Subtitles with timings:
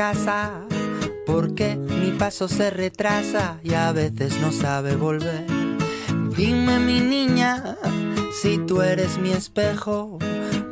[0.00, 0.52] casa,
[1.26, 5.44] porque mi paso se retrasa y a veces no sabe volver.
[6.34, 7.76] Dime mi niña,
[8.40, 10.18] si tú eres mi espejo,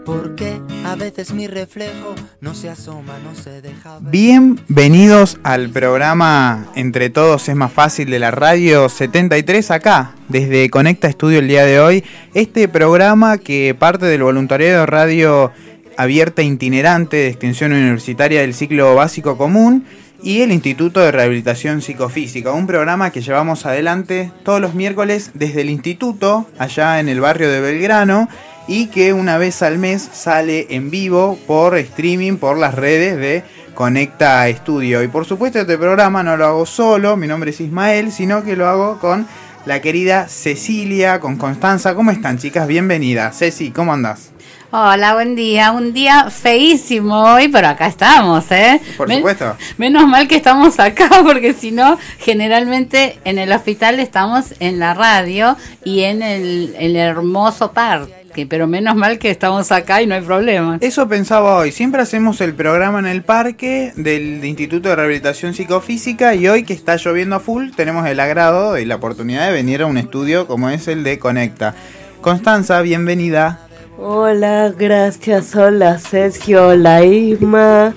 [0.06, 4.10] porque a veces mi reflejo no se asoma, no se deja ver.
[4.10, 11.06] Bienvenidos al programa Entre Todos es más fácil de la radio 73 acá, desde Conecta
[11.06, 12.02] Estudio el día de hoy.
[12.32, 15.52] Este programa que parte del voluntariado de radio
[15.98, 19.84] abierta itinerante de extensión universitaria del ciclo básico común
[20.22, 25.62] y el Instituto de Rehabilitación Psicofísica, un programa que llevamos adelante todos los miércoles desde
[25.62, 28.28] el instituto, allá en el barrio de Belgrano,
[28.68, 33.42] y que una vez al mes sale en vivo por streaming por las redes de
[33.74, 35.02] Conecta Estudio.
[35.02, 38.54] Y por supuesto este programa no lo hago solo, mi nombre es Ismael, sino que
[38.54, 39.26] lo hago con
[39.66, 41.96] la querida Cecilia, con Constanza.
[41.96, 42.68] ¿Cómo están chicas?
[42.68, 43.36] Bienvenidas.
[43.36, 44.30] Ceci, ¿cómo andás?
[44.70, 45.72] Hola, buen día.
[45.72, 48.78] Un día feísimo hoy, pero acá estamos, ¿eh?
[48.98, 49.56] Por supuesto.
[49.78, 54.92] Menos mal que estamos acá, porque si no, generalmente en el hospital estamos en la
[54.92, 58.46] radio y en el, el hermoso parque.
[58.46, 60.76] Pero menos mal que estamos acá y no hay problema.
[60.82, 61.72] Eso pensaba hoy.
[61.72, 66.74] Siempre hacemos el programa en el parque del Instituto de Rehabilitación Psicofísica y hoy que
[66.74, 70.46] está lloviendo a full tenemos el agrado y la oportunidad de venir a un estudio
[70.46, 71.74] como es el de Conecta.
[72.20, 73.67] Constanza, bienvenida.
[74.00, 75.56] Hola, gracias.
[75.56, 76.54] Hola, Ceci.
[76.54, 77.94] Hola, Isma.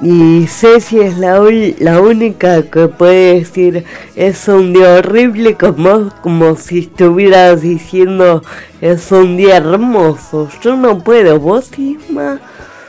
[0.00, 1.38] Y Ceci es la,
[1.80, 3.84] la única que puede decir
[4.16, 8.42] es un día horrible como, como si estuviera diciendo
[8.80, 10.48] es un día hermoso.
[10.62, 11.38] Yo no puedo.
[11.38, 12.40] ¿Vos, Isma?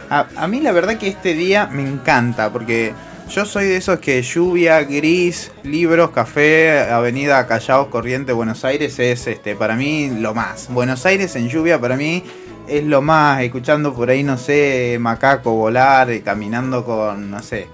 [0.10, 2.94] A, a mí la verdad que este día me encanta porque
[3.30, 9.28] yo soy de esos que lluvia, gris, libros, café, avenida Callaos, Corriente, Buenos Aires es
[9.28, 10.68] este para mí lo más.
[10.70, 12.24] Buenos Aires en lluvia para mí
[12.70, 17.68] es lo más, escuchando por ahí, no sé, macaco volar, eh, caminando con, no sé,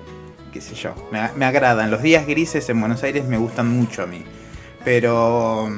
[0.51, 0.94] qué sé yo.
[1.11, 1.91] Me, me agradan.
[1.91, 4.23] Los días grises en Buenos Aires me gustan mucho a mí.
[4.83, 5.69] Pero...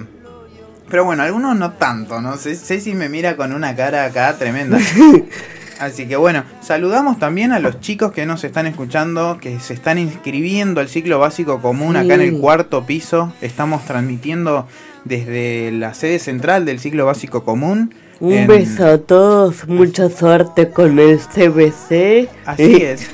[0.90, 2.38] Pero bueno, algunos no tanto, ¿no?
[2.38, 4.78] sé si me mira con una cara acá tremenda.
[5.80, 10.00] Así que bueno, saludamos también a los chicos que nos están escuchando, que se están
[10.00, 12.06] inscribiendo al ciclo básico común Sí.
[12.06, 13.34] acá en el cuarto piso.
[13.42, 14.68] Estamos transmitiendo
[15.04, 17.94] desde la sede central del ciclo básico común.
[18.20, 19.68] Un en- beso a todos.
[19.68, 22.30] Mucha suerte con el CBC.
[22.46, 23.08] Así es,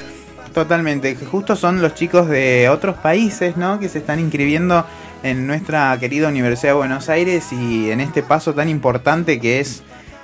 [0.54, 1.16] totalmente.
[1.16, 3.80] Justo son los chicos de otros países, ¿no?
[3.80, 4.86] Que se están inscribiendo
[5.24, 9.84] en nuestra querida Universidad de Buenos Aires y en este paso tan importante que es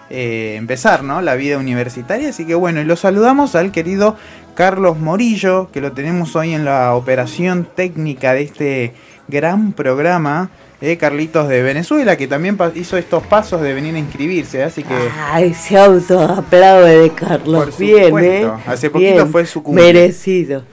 [0.10, 1.22] eh, empezar, ¿no?
[1.22, 2.30] La vida universitaria.
[2.30, 4.16] Así que bueno, y los saludamos al querido
[4.56, 8.94] Carlos Morillo, que lo tenemos hoy en la operación técnica de este
[9.28, 10.50] gran programa.
[10.82, 14.96] eh, Carlitos de Venezuela, que también hizo estos pasos de venir a inscribirse, así que...
[15.30, 17.66] Ay, se auto aplaude de Carlos.
[17.66, 18.48] Por Bien, supuesto.
[18.58, 18.62] ¿eh?
[18.66, 19.30] Hace poquito Bien.
[19.30, 19.84] fue su cumple.
[19.84, 20.64] Merecido.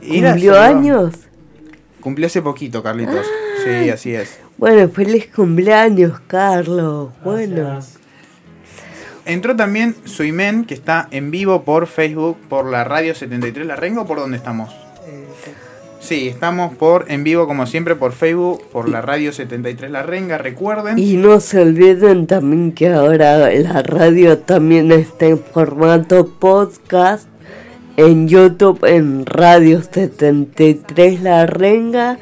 [0.00, 0.62] ¿Cumplió saludar.
[0.70, 1.14] años?
[2.00, 3.26] Cumplió hace poquito, Carlitos.
[3.64, 4.38] Sí, así es.
[4.58, 7.10] Bueno, feliz cumpleaños, Carlos.
[7.24, 7.80] Bueno.
[9.26, 14.02] Entró también Suimen, que está en vivo por Facebook, por la Radio 73 La Renga,
[14.02, 14.72] ¿o por dónde estamos?
[15.98, 20.38] Sí, estamos por en vivo como siempre por Facebook, por la Radio 73 La Renga,
[20.38, 20.96] recuerden.
[20.96, 27.26] Y no se olviden también que ahora la radio también está en formato podcast
[27.96, 32.18] en YouTube en Radio 73 La Renga.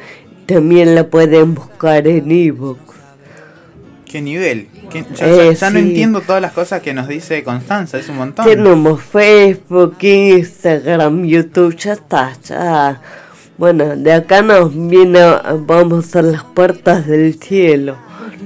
[0.47, 2.94] También la pueden buscar en iVoox.
[4.15, 4.69] ¿Qué nivel?
[4.91, 5.87] ¿Qué- ya, ya- Eh, ya no sí.
[5.89, 8.45] entiendo todas las cosas que nos dice Constanza, es un montón.
[8.47, 13.01] Tenemos Facebook, Instagram, YouTube, ya está, ya.
[13.59, 15.19] Bueno, de acá nos viene,
[15.67, 17.97] vamos a las puertas del cielo,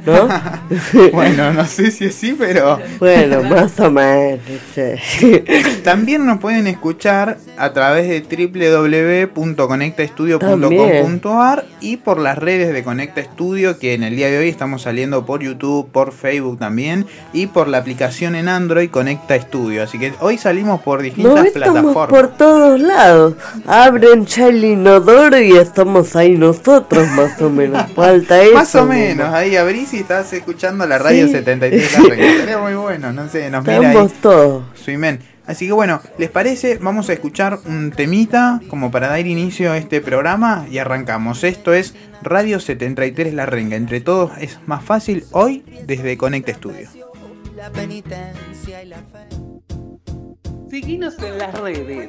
[0.04, 0.28] ¿no?
[1.12, 4.40] Bueno, no sé si es así, pero bueno, más o menos.
[4.74, 5.42] sí.
[5.84, 8.20] también nos pueden escuchar a través de
[9.34, 14.82] www.conectaestudio.com.ar y por las redes de Conecta Estudio que en el día de hoy estamos
[14.82, 19.82] saliendo por YouTube, por Facebook también y por la aplicación en Android Conecta Estudio.
[19.82, 22.08] Así que hoy salimos por distintas plataformas.
[22.08, 23.34] por todos lados.
[23.66, 27.84] Abren ya el inodoro y estamos ahí nosotros, más o menos.
[27.94, 28.54] Falta eso.
[28.54, 31.32] Más o menos, ahí abrís y estás escuchando la radio Sí.
[31.32, 32.26] 73 La Renga.
[32.32, 33.86] Estaría muy bueno, no sé, nos mira ahí.
[33.86, 34.64] Estamos todos.
[34.74, 35.18] Suimen.
[35.46, 36.76] Así que bueno, ¿les parece?
[36.76, 41.42] Vamos a escuchar un temita como para dar inicio a este programa y arrancamos.
[41.42, 43.76] Esto es Radio 73 La Renga.
[43.76, 46.88] Entre todos es más fácil hoy desde Conecta Estudio.
[47.56, 49.26] La penitencia y la fe.
[50.70, 52.08] Seguinos en las redes,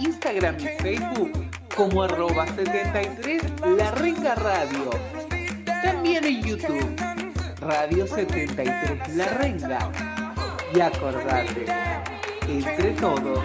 [0.00, 1.32] Instagram y Facebook
[1.76, 3.42] como arroba 73
[3.78, 4.90] La Renga Radio.
[5.82, 6.96] También en YouTube,
[7.60, 9.90] Radio 73 La Renga.
[10.74, 11.66] Y acordate,
[12.48, 13.40] entre todos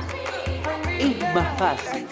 [1.00, 2.06] es más fácil.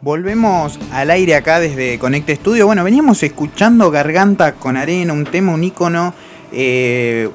[0.00, 2.66] Volvemos al aire acá desde Conecte Studio.
[2.66, 6.14] Bueno, veníamos escuchando Garganta con Arena, un tema, un icono.
[6.52, 7.28] Eh,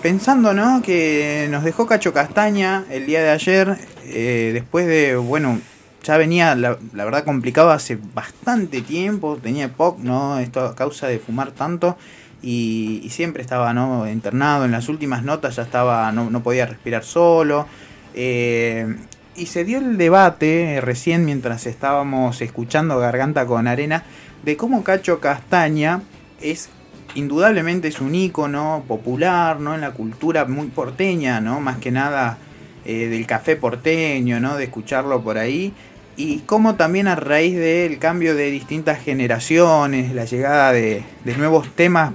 [0.00, 0.82] pensando, ¿no?
[0.82, 3.76] Que nos dejó Cacho Castaña el día de ayer.
[4.04, 5.60] eh, después de, bueno,
[6.02, 9.36] ya venía, la, verdad, complicado hace bastante tiempo.
[9.36, 10.38] Tenía EPOC, ¿no?
[10.38, 11.96] Esto a causa de fumar tanto.
[12.42, 14.10] Y, siempre estaba, ¿no?
[14.10, 14.64] Internado.
[14.64, 17.66] En las últimas notas ya estaba, no, podía respirar solo.
[18.14, 18.96] Eh,
[19.36, 24.04] y se dio el debate recién mientras estábamos escuchando Garganta con Arena
[24.42, 26.02] de cómo Cacho Castaña
[26.40, 26.70] es
[27.14, 29.74] indudablemente es un ícono popular, ¿no?
[29.74, 31.60] En la cultura muy porteña, ¿no?
[31.60, 32.38] Más que nada
[32.84, 34.56] eh, del café porteño, ¿no?
[34.56, 35.72] De escucharlo por ahí.
[36.16, 41.68] Y cómo también a raíz del cambio de distintas generaciones, la llegada de, de nuevos
[41.74, 42.12] temas,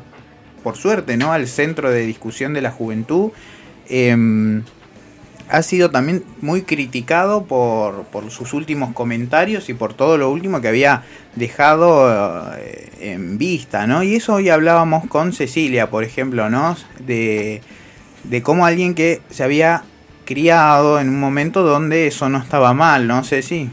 [0.64, 1.32] por suerte, ¿no?
[1.32, 3.32] Al centro de discusión de la juventud.
[3.88, 4.64] em,
[5.50, 10.62] ha sido también muy criticado por, por sus últimos comentarios y por todo lo último
[10.62, 11.04] que había
[11.36, 14.04] dejado eh, en vista, ¿no?
[14.04, 16.76] Y eso hoy hablábamos con Cecilia, por ejemplo, ¿no?
[17.00, 17.62] De,
[18.24, 19.84] de cómo alguien que se había
[20.26, 23.24] criado en un momento donde eso no estaba mal, ¿no?
[23.24, 23.70] Ceci.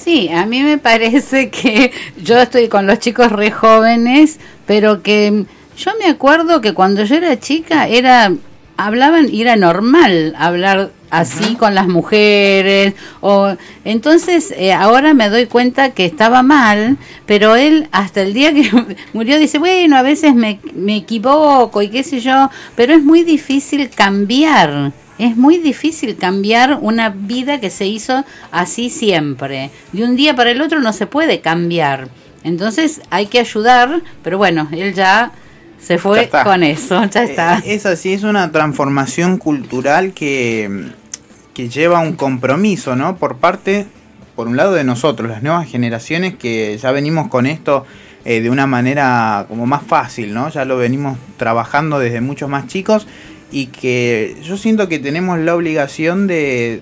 [0.00, 1.92] Sí, a mí me parece que
[2.22, 5.44] yo estoy con los chicos re jóvenes, pero que
[5.76, 8.32] yo me acuerdo que cuando yo era chica era
[8.76, 13.54] hablaban y era normal hablar así con las mujeres o
[13.84, 18.70] entonces eh, ahora me doy cuenta que estaba mal pero él hasta el día que
[19.12, 23.22] murió dice bueno a veces me, me equivoco y qué sé yo pero es muy
[23.22, 29.70] difícil cambiar es muy difícil cambiar una vida que se hizo así siempre.
[29.92, 32.08] De un día para el otro no se puede cambiar.
[32.44, 35.32] Entonces hay que ayudar pero bueno él ya
[35.80, 40.88] se fue con eso ya está Eh, Es así, es una transformación cultural que,
[41.54, 43.16] que lleva un compromiso, ¿no?
[43.16, 43.86] Por parte,
[44.34, 47.84] por un lado de nosotros, las nuevas generaciones que ya venimos con esto
[48.24, 50.48] eh, de una manera como más fácil, ¿no?
[50.50, 53.06] Ya lo venimos trabajando desde muchos más chicos
[53.52, 56.80] y que yo siento que tenemos la obligación de,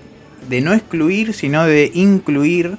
[0.49, 2.77] de no excluir, sino de incluir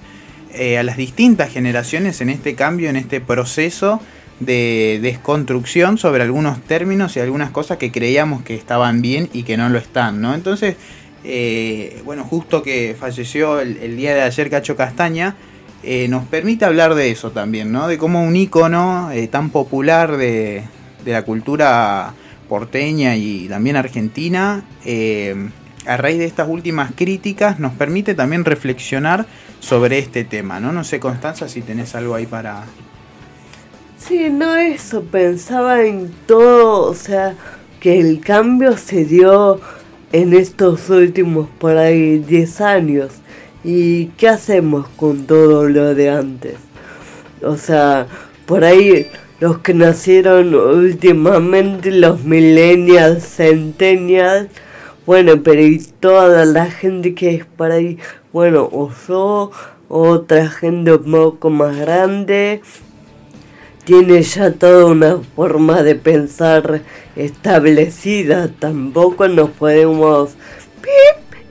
[0.52, 4.00] eh, a las distintas generaciones en este cambio, en este proceso
[4.40, 9.56] de desconstrucción sobre algunos términos y algunas cosas que creíamos que estaban bien y que
[9.56, 10.34] no lo están, ¿no?
[10.34, 10.76] Entonces,
[11.24, 15.36] eh, bueno, justo que falleció el, día de ayer Cacho Castaña,
[15.82, 17.88] eh, nos permite hablar de eso también, ¿no?
[17.88, 20.64] De cómo un ícono eh, tan popular de,
[21.04, 22.12] de la cultura
[22.48, 24.64] porteña y también argentina,
[25.86, 29.26] a raíz de estas últimas críticas, nos permite también reflexionar
[29.60, 30.72] sobre este tema, ¿no?
[30.72, 32.64] No sé, Constanza, si tenés algo ahí para,
[34.06, 37.34] Sí, no eso, pensaba en todo, o sea,
[37.80, 39.60] que el cambio se dio
[40.12, 43.10] en estos últimos por ahí 10 años.
[43.64, 46.54] ¿Y qué hacemos con todo lo de antes?
[47.42, 48.06] O sea,
[48.46, 49.08] por ahí
[49.40, 54.48] los que nacieron últimamente, los millennials, centennials,
[55.04, 57.98] bueno, pero y toda la gente que es por ahí,
[58.32, 59.50] bueno, o yo,
[59.88, 62.62] otra gente un poco más grande,
[63.86, 66.82] tiene ya toda una forma de pensar
[67.14, 68.48] establecida.
[68.48, 70.34] Tampoco nos podemos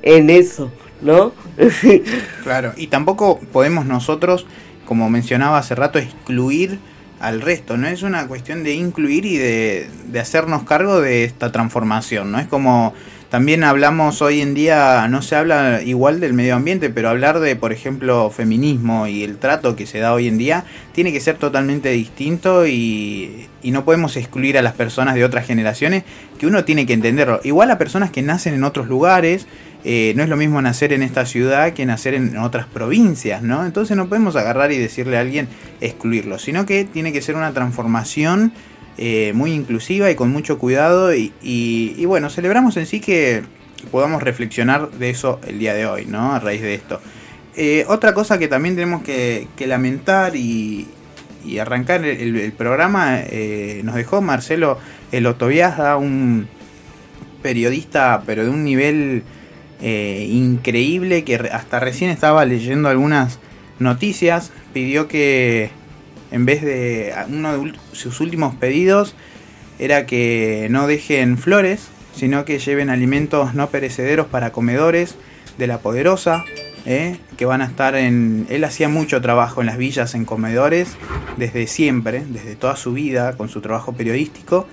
[0.04, 0.70] en eso,
[1.02, 1.34] ¿no?
[2.44, 4.46] Claro, y tampoco podemos nosotros,
[4.86, 6.78] como mencionaba hace rato, excluir
[7.22, 11.54] al resto, no es una cuestión de incluir y de, de hacernos cargo de esta
[11.54, 12.40] transformación, ¿no?
[12.40, 12.94] Es como
[13.36, 17.58] también hablamos hoy en día, no se habla igual del medio ambiente, pero hablar de,
[17.58, 20.64] por ejemplo, feminismo y el trato que se da hoy en día
[20.94, 25.46] tiene que ser totalmente distinto y, y no podemos excluir a las personas de otras
[25.46, 26.06] generaciones,
[26.40, 27.42] que uno tiene que entenderlo.
[27.44, 29.48] Igual a personas que nacen en otros lugares,
[29.84, 33.66] eh, no es lo mismo nacer en esta ciudad que nacer en otras provincias, ¿no?
[33.66, 35.50] Entonces no podemos agarrar y decirle a alguien
[35.82, 38.54] excluirlo, sino que tiene que ser una transformación
[38.98, 43.44] eh, muy inclusiva y con mucho cuidado y, bueno, celebramos en sí que
[43.92, 46.34] podamos reflexionar de eso el día de hoy, ¿no?
[46.34, 47.02] A raíz de esto.
[47.58, 50.88] Eh, otra cosa que también tenemos que, que lamentar y,
[51.46, 54.78] y arrancar el, programa eh, nos dejó Marcelo
[55.12, 56.48] El Otoviaga, un
[57.42, 59.24] periodista pero de un nivel
[59.82, 63.40] increíble que hasta recién estaba leyendo algunas
[63.78, 65.70] noticias, pidió que
[66.32, 69.16] en vez de uno de sus últimos pedidos
[69.80, 75.16] era que no dejen flores, sino que lleven alimentos no perecederos para comedores
[75.58, 76.44] de la poderosa.
[76.86, 77.18] ¿eh?
[77.38, 78.46] que van a estar en...
[78.50, 80.96] Él hacía mucho trabajo en las villas, en comedores,
[81.38, 84.68] desde siempre, desde toda su vida, con su trabajo periodístico,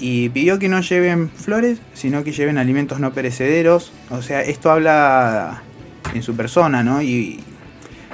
[0.00, 3.92] y pidió que no lleven flores, sino que lleven alimentos no perecederos.
[4.10, 5.62] O sea, esto habla
[6.14, 7.02] en su persona, ¿no?
[7.02, 7.40] Y,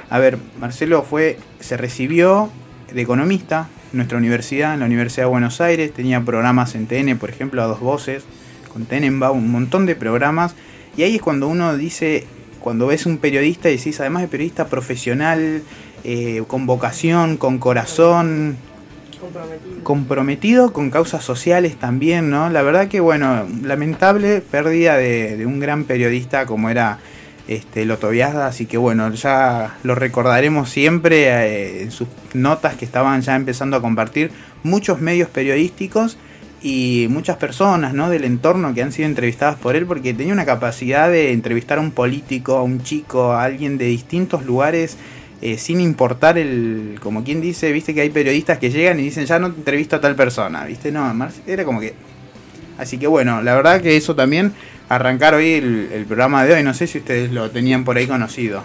[0.09, 2.51] a ver, Marcelo fue, se recibió
[2.93, 7.17] de economista en nuestra universidad, en la Universidad de Buenos Aires, tenía programas en TN,
[7.17, 8.23] por ejemplo, a dos voces,
[8.71, 10.55] con Tenenbaum, un montón de programas,
[10.95, 12.25] y ahí es cuando uno dice,
[12.59, 15.63] cuando ves un periodista y decís, además de periodista profesional,
[16.03, 18.57] eh, con vocación, con corazón,
[19.19, 19.83] comprometido.
[19.83, 20.73] comprometido.
[20.73, 22.49] con causas sociales también, ¿no?
[22.49, 26.99] La verdad que, bueno, lamentable pérdida de, un gran periodista como era
[27.49, 28.11] este, Loto
[28.43, 33.75] así que bueno, ya lo recordaremos siempre eh, en sus notas que estaban ya empezando
[33.75, 34.29] a compartir
[34.61, 36.19] muchos medios periodísticos
[36.61, 38.07] y muchas personas ¿no?
[38.11, 41.81] del entorno que han sido entrevistadas por él porque tenía una capacidad de entrevistar a
[41.81, 44.97] un político, a un chico, a alguien de distintos lugares
[45.41, 49.25] eh, sin importar el, como quien dice, viste que hay periodistas que llegan y dicen
[49.25, 51.11] ya no entrevisto a tal persona, viste, no,
[51.47, 51.95] era como que...
[52.77, 54.53] Así que bueno, la verdad que eso también,
[54.89, 58.63] arrancar hoy el, programa de hoy, no sé si ustedes lo tenían por ahí conocido.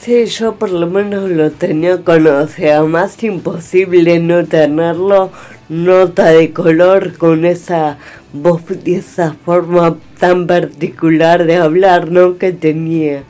[0.00, 5.30] Sí, yo por lo menos lo tenía conocido, más imposible no tenerlo,
[5.68, 7.98] nota de color con esa
[8.32, 12.36] voz y esa forma tan particular de hablar, ¿no?
[12.38, 13.22] Que tenía.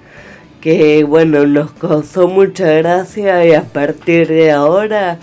[0.60, 5.18] Que bueno, nos causó mucha gracia y a partir de ahora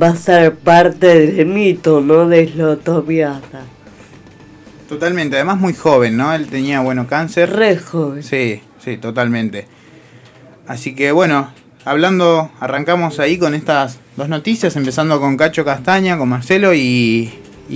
[0.00, 2.28] va a ser parte del mito, ¿no?
[2.28, 3.73] De Slotoviada.
[4.94, 6.32] Totalmente, además muy joven, ¿no?
[6.32, 7.50] Él tenía, bueno, cáncer.
[7.50, 8.22] Re joven.
[8.22, 9.66] Sí, sí, totalmente.
[10.68, 11.48] Así que bueno,
[11.84, 17.34] hablando, arrancamos ahí con estas dos noticias, empezando con Cacho Castaña, con Marcelo y,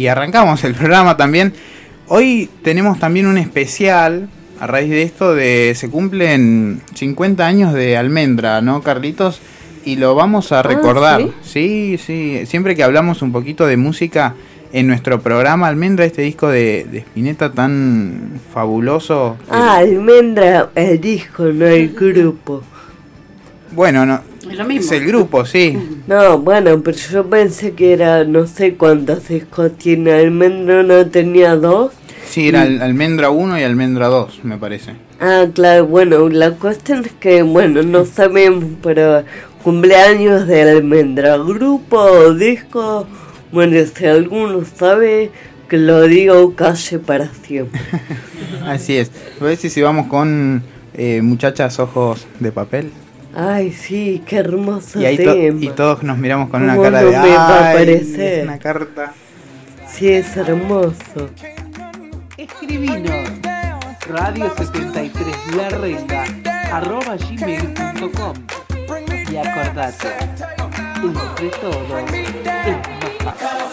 [0.09, 1.55] arrancamos el programa también.
[2.07, 4.29] Hoy tenemos también un especial,
[4.61, 9.41] a raíz de esto, de se cumplen 50 años de Almendra, ¿no, Carlitos?
[9.85, 11.23] Y lo vamos a ah, recordar.
[11.43, 11.99] ¿sí?
[11.99, 14.37] sí, siempre que hablamos un poquito de música
[14.73, 19.37] en nuestro programa Almendra, este disco de, de Spinetta tan fabuloso.
[19.51, 22.63] Ah, Almendra, el disco, no el grupo.
[23.73, 24.21] Bueno, no.
[24.71, 25.79] Es, el grupo, sí.
[26.07, 31.55] No, bueno, pero yo pensé que era, no sé cuántos discos tiene Almendra, ¿no tenía
[31.55, 31.93] dos?
[32.27, 34.93] Sí, era Almendra 1 y Almendra 2, me parece.
[35.21, 39.25] Ah, claro, bueno, la cuestión es que, bueno, no sabemos, pero
[39.63, 43.07] cumpleaños de Almendra, grupo o disco,
[43.53, 45.31] bueno, si alguno sabe,
[45.69, 47.81] que lo diga o calle para siempre.
[48.65, 49.11] Así es.
[49.41, 50.63] A ver si vamos con
[50.95, 52.91] eh, muchachas ojos de papel.
[53.35, 55.65] Ay, sí, qué hermoso y tema.
[55.65, 58.45] y todos nos miramos con una cara de me va a aparecer?
[58.45, 59.13] una carta.
[59.89, 61.31] Sí, es hermoso.
[62.37, 63.29] Escribinos
[64.09, 66.25] radio 73 la renga
[66.73, 68.35] arroba gmail.com
[69.31, 70.09] y acordate,
[71.03, 71.89] entre todos
[73.19, 73.68] es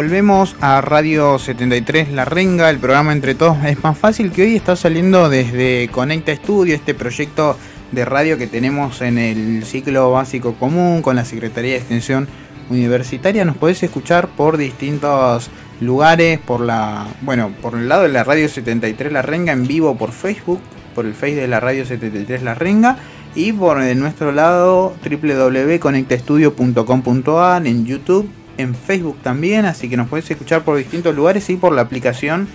[0.00, 4.56] Volvemos a Radio 73 La Renga, el programa Entre Todos es más fácil que hoy
[4.56, 7.58] está saliendo desde Conecta Estudio, este proyecto
[7.92, 12.28] de radio que tenemos en el ciclo básico común con la Secretaría de Extensión
[12.70, 13.44] Universitaria.
[13.44, 15.50] Nos podés escuchar por distintos
[15.82, 19.98] lugares, por la, bueno, por el lado de la Radio 73 La Renga en vivo
[19.98, 20.62] por Facebook,
[20.94, 22.96] por el Face de la Radio 73 La Renga
[23.34, 30.62] y por nuestro lado www.conectaestudio.com.ar en YouTube en Facebook también, así que nos puedes escuchar
[30.62, 32.48] por distintos lugares y por la aplicación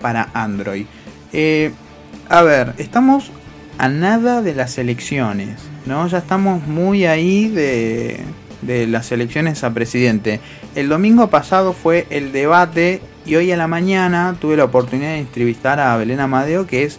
[0.00, 0.86] para Android.
[1.32, 1.72] Eh,
[2.28, 3.30] a ver, estamos
[3.78, 6.06] a nada de las elecciones, ¿no?
[6.06, 8.20] Ya estamos muy ahí de,
[8.62, 10.40] de las elecciones a presidente.
[10.74, 15.18] El domingo pasado fue el debate y hoy a la mañana tuve la oportunidad de
[15.18, 16.98] entrevistar a Belén Amadeo, que es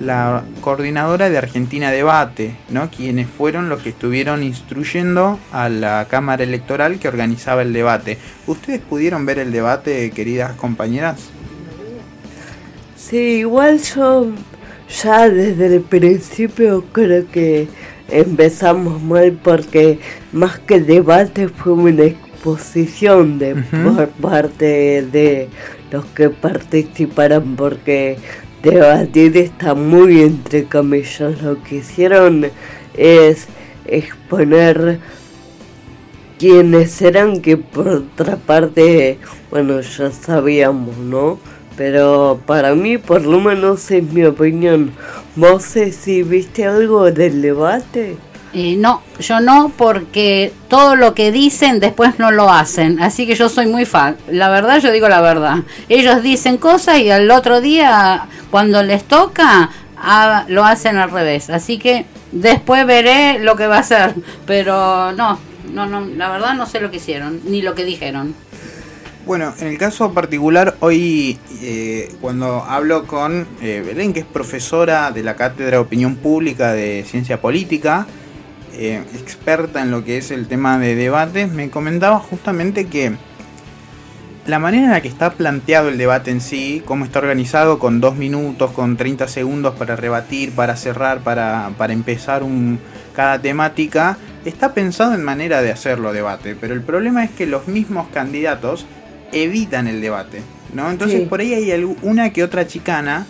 [0.00, 2.90] la coordinadora de Argentina Debate, ¿no?
[2.90, 8.18] quienes fueron los que estuvieron instruyendo a la Cámara Electoral que organizaba el debate.
[8.46, 11.30] ¿Ustedes pudieron ver el debate, queridas compañeras?
[12.96, 14.32] Sí, igual yo,
[15.02, 17.68] ya desde el principio creo que
[18.08, 19.98] empezamos mal porque
[20.32, 25.48] más que debate fue una exposición de por parte de
[25.90, 28.18] los que participaron porque
[28.62, 32.46] debatir está muy entre comillas lo que hicieron
[32.94, 33.48] es
[33.84, 35.00] exponer
[36.38, 39.18] quiénes eran que por otra parte
[39.50, 41.38] bueno ya sabíamos no
[41.76, 44.92] pero para mí por lo menos es mi opinión
[45.34, 48.16] vos si viste algo del debate
[48.54, 53.00] eh, no, yo no, porque todo lo que dicen después no lo hacen.
[53.00, 54.18] Así que yo soy muy fan.
[54.30, 55.60] La verdad, yo digo la verdad.
[55.88, 61.48] Ellos dicen cosas y al otro día, cuando les toca, ah, lo hacen al revés.
[61.48, 64.14] Así que después veré lo que va a ser.
[64.46, 65.38] Pero no,
[65.72, 68.34] no, no, la verdad no sé lo que hicieron, ni lo que dijeron.
[69.24, 75.12] Bueno, en el caso particular, hoy eh, cuando hablo con eh, Belén, que es profesora
[75.12, 78.06] de la Cátedra de Opinión Pública de Ciencia Política,
[78.74, 83.12] eh, experta en lo que es el tema de debates, me comentaba justamente que
[84.46, 88.00] la manera en la que está planteado el debate en sí, cómo está organizado con
[88.00, 92.80] dos minutos, con 30 segundos para rebatir, para cerrar, para, para empezar un,
[93.14, 96.56] cada temática, está pensado en manera de hacerlo debate.
[96.60, 98.86] Pero el problema es que los mismos candidatos
[99.32, 100.42] evitan el debate.
[100.72, 100.90] ¿no?
[100.90, 103.26] Entonces por ahí hay una que otra chicana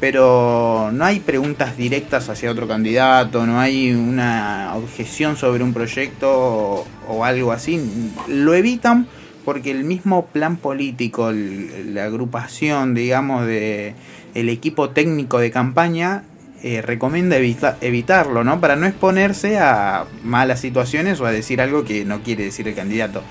[0.00, 6.84] pero no hay preguntas directas hacia otro candidato, no hay una objeción sobre un proyecto
[7.08, 7.80] o, algo así.
[8.28, 9.06] Lo evitan
[9.44, 13.94] porque el mismo plan político, la agrupación, digamos, de
[14.34, 16.24] el equipo técnico de campaña
[16.62, 18.60] eh, recomienda evitarlo, ¿no?
[18.60, 22.74] Para no exponerse a malas situaciones o a decir algo que no quiere decir el
[22.74, 23.22] candidato.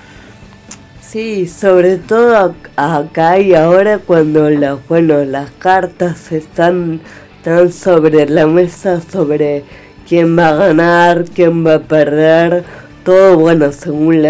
[1.00, 7.00] Sí, sobre todo acá y ahora cuando la, bueno, las cartas están,
[7.36, 9.64] están sobre la mesa sobre
[10.08, 12.64] quién va a ganar, quién va a perder,
[13.04, 14.22] todo bueno según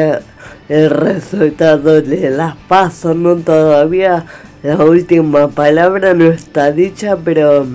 [0.68, 4.26] el resultado de las pasos, no todavía
[4.62, 7.66] la última palabra no está dicha, pero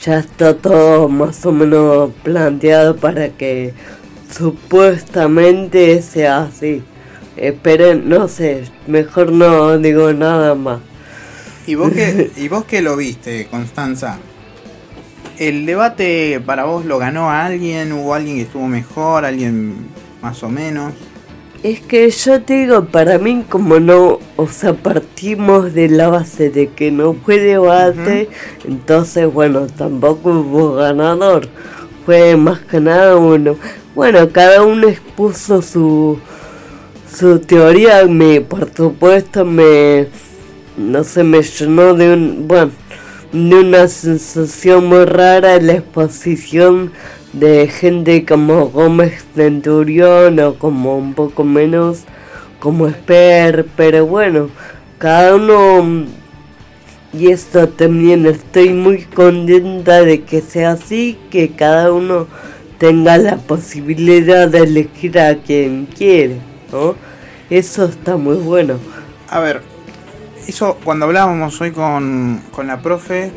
[0.00, 3.74] ya está todo más o menos planteado para que
[4.30, 6.82] supuestamente sea así.
[7.36, 10.78] Esperen, no sé, mejor no digo nada más.
[11.66, 14.18] ¿Y vos que, y vos que lo viste, Constanza?
[15.38, 17.92] ¿El debate para vos lo ganó alguien?
[17.92, 19.24] ¿Hubo alguien que estuvo mejor?
[19.24, 19.88] ¿Alguien
[20.22, 20.92] más o menos?
[21.64, 26.50] Es que yo te digo, para mí como no, o sea, partimos de la base
[26.50, 28.28] de que no fue debate,
[28.68, 31.48] entonces bueno, tampoco hubo ganador.
[32.04, 33.56] Fue más que nada uno.
[33.94, 36.18] Bueno, cada uno expuso su,
[37.10, 40.08] su teoría me, por supuesto, me,
[40.76, 42.72] no sé, me llenó de un, bueno,
[43.32, 46.92] de una sensación muy rara la exposición
[47.34, 52.04] de gente como Gómez Centurión o como un poco menos
[52.60, 54.48] como Esper, pero bueno,
[54.98, 56.06] cada uno
[57.12, 62.26] y esto también estoy muy contenta de que sea así, que cada uno
[62.78, 66.38] tenga la posibilidad de elegir a quien quiere.
[67.50, 68.78] Eso está muy bueno.
[69.28, 69.62] A ver,
[70.48, 73.30] eso cuando hablábamos hoy con, la profe,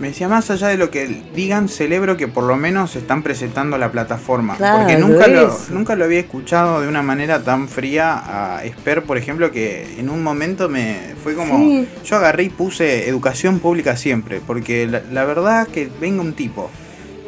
[0.00, 3.78] me decía, más allá de lo que digan, celebro que por lo menos están presentando
[3.78, 4.56] la plataforma.
[4.56, 8.22] porque nunca lo, nunca lo había escuchado de una manera tan fría
[8.56, 11.84] a Esper, por ejemplo, que en un momento me fue como...
[12.04, 16.70] Yo agarré y puse educación pública siempre, porque la, la verdad que venga un tipo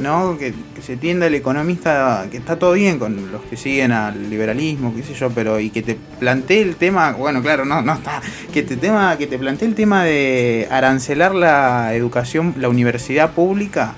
[0.03, 0.37] ¿no?
[0.39, 4.93] Que, se tienda el economista, que está todo bien con los que siguen al liberalismo,
[4.95, 8.21] qué sé yo, pero y que te plantee el tema, bueno, claro, no, no está,
[8.53, 13.95] que te tema, que te plantee el tema de arancelar la educación, la universidad pública,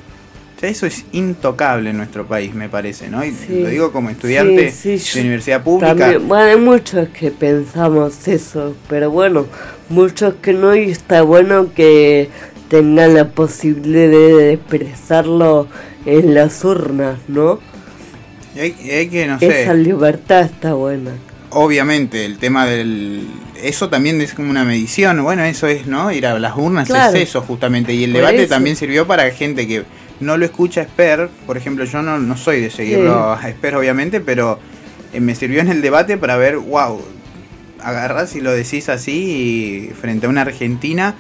[0.63, 3.25] o eso es intocable en nuestro país, me parece, ¿no?
[3.25, 6.19] Y lo digo como estudiante de universidad pública.
[6.19, 9.47] bueno, hay muchos que pensamos eso, pero bueno,
[9.89, 12.29] muchos que no, y está bueno que
[12.69, 15.69] tengan la posibilidad de expresarlo
[16.07, 17.61] en las urnas, ¿no?
[18.55, 19.63] Y hay, que, no sé.
[19.63, 21.11] Esa libertad está buena.
[21.51, 23.27] Obviamente, el tema del.
[23.61, 25.23] Eso también es como una medición.
[25.23, 26.13] Bueno, eso es, ¿no?
[26.13, 27.93] Ir a las urnas es eso, justamente.
[27.95, 29.85] Y el debate también sirvió para gente que
[30.21, 31.29] no lo escucha Esper.
[31.47, 34.59] Por ejemplo, yo no, no soy de seguirlo a Esper, obviamente, pero
[35.13, 37.01] eh, me sirvió en el debate para ver, wow,
[37.81, 41.15] agarras y lo decís así frente a una Argentina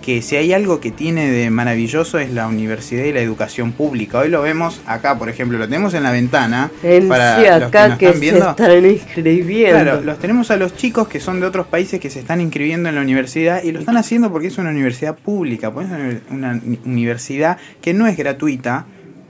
[0.00, 4.18] que si hay algo que tiene de maravilloso es la universidad y la educación pública.
[4.18, 6.70] Hoy lo vemos acá, por ejemplo, lo tenemos en la ventana.
[6.82, 9.82] En para sí, acá que, se están inscribiendo.
[9.82, 12.88] Claro, los tenemos a los chicos que son de otros países que se están inscribiendo
[12.88, 16.60] en la universidad y lo están haciendo porque es una universidad pública, pues es una
[16.84, 18.86] universidad que no es gratuita,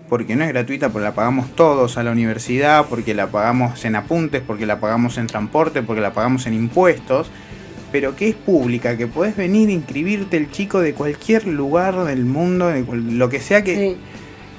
[0.08, 3.94] porque no es gratuita, porque la pagamos todos a la universidad, porque la pagamos en
[3.94, 7.30] apuntes, porque la pagamos en transporte, porque la pagamos en impuestos,
[7.92, 12.24] pero que es pública, que podés venir a inscribirte el chico de cualquier lugar del
[12.24, 13.96] mundo, de lo que sea que...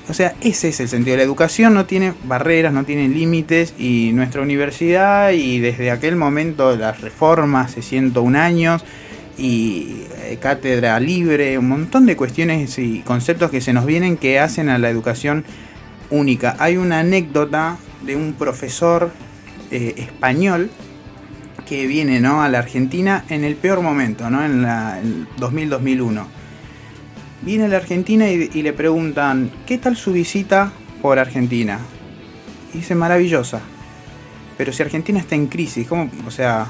[0.09, 1.15] O sea, ese es el sentido.
[1.15, 6.75] La educación no tiene barreras, no tiene límites y nuestra universidad y desde aquel momento
[6.75, 8.83] las reformas, hace 101 años,
[9.37, 14.39] y eh, cátedra libre, un montón de cuestiones y conceptos que se nos vienen que
[14.39, 15.45] hacen a la educación
[16.09, 16.55] única.
[16.59, 19.11] Hay una anécdota de un profesor
[19.71, 20.69] eh, español
[21.71, 22.43] que viene ¿no?
[22.43, 24.43] a la Argentina en el peor momento, ¿no?
[24.43, 24.99] en la
[25.39, 26.25] 2000-2001.
[27.43, 31.79] Viene a la Argentina y, y, le preguntan, ¿qué tal su visita por Argentina?
[32.73, 33.61] Y dice, maravillosa.
[34.57, 36.11] Pero si Argentina está en crisis, ¿cómo?
[36.27, 36.67] O sea,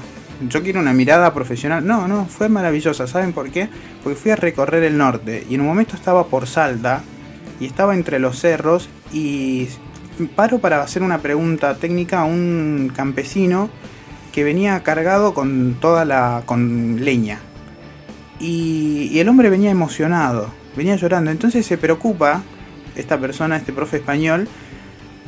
[0.48, 1.84] yo quiero una mirada profesional.
[1.84, 3.08] No, no, fue maravillosa.
[3.08, 3.68] ¿Saben por qué?
[4.04, 7.02] Porque fui a recorrer el norte y en un momento estaba por Salta
[7.58, 9.66] y estaba entre los cerros y
[10.36, 13.68] paro para hacer una pregunta técnica a un campesino
[14.32, 17.40] que venía cargado con toda la con leña.
[18.40, 21.30] Y, el hombre venía emocionado, venía llorando.
[21.30, 22.42] Entonces se preocupa
[22.96, 24.48] esta persona, este profe español,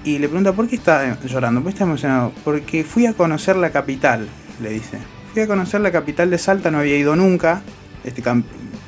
[0.02, 2.32] y le pregunta por qué está llorando, por qué está emocionado.
[2.44, 4.26] Porque fui a conocer la capital
[4.60, 4.98] le dice.
[5.32, 7.62] Fui a conocer la capital de Salta, no había ido nunca,
[8.04, 8.22] este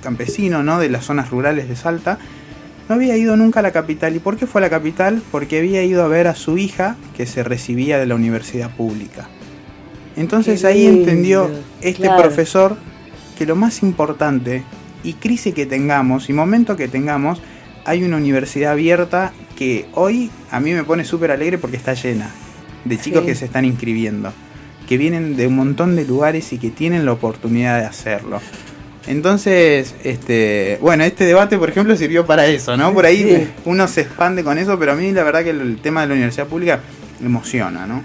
[0.02, 0.78] campesino ¿no?
[0.78, 2.18] de las zonas rurales de Salta,
[2.88, 4.14] no había ido nunca a la capital.
[4.14, 5.22] ¿Y por qué fue a la capital?
[5.32, 9.28] Porque había ido a ver a su hija que se recibía de la universidad pública.
[10.16, 11.50] Entonces ahí entendió
[11.80, 12.76] este profesor
[13.38, 14.62] que lo más importante
[15.04, 17.40] y crisis que tengamos y momento que tengamos,
[17.84, 22.30] hay una universidad abierta que hoy a mí me pone súper alegre porque está llena
[22.84, 24.32] de chicos que se están inscribiendo
[24.86, 28.40] que vienen de un montón de lugares y que tienen la oportunidad de hacerlo.
[29.06, 32.92] Entonces, este, bueno, este debate, por ejemplo, sirvió para eso, ¿no?
[32.92, 36.02] Por ahí uno se expande con eso, pero a mí la verdad que el tema
[36.02, 36.80] de la universidad pública
[37.22, 38.02] emociona, ¿no?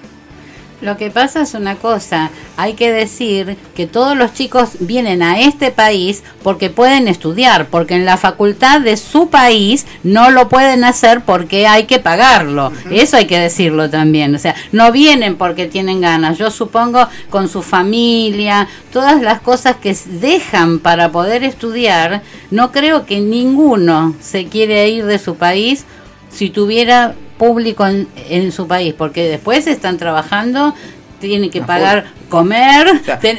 [0.82, 5.40] Lo que pasa es una cosa, hay que decir que todos los chicos vienen a
[5.40, 10.84] este país porque pueden estudiar, porque en la facultad de su país no lo pueden
[10.84, 12.72] hacer porque hay que pagarlo.
[12.90, 14.34] Eso hay que decirlo también.
[14.34, 16.40] O sea, no vienen porque tienen ganas.
[16.40, 23.06] Yo supongo con su familia, todas las cosas que dejan para poder estudiar, no creo
[23.06, 25.86] que ninguno se quiere ir de su país
[26.32, 30.76] si tuviera público en, su país, porque después están trabajando,
[31.20, 32.86] tienen que pagar comer,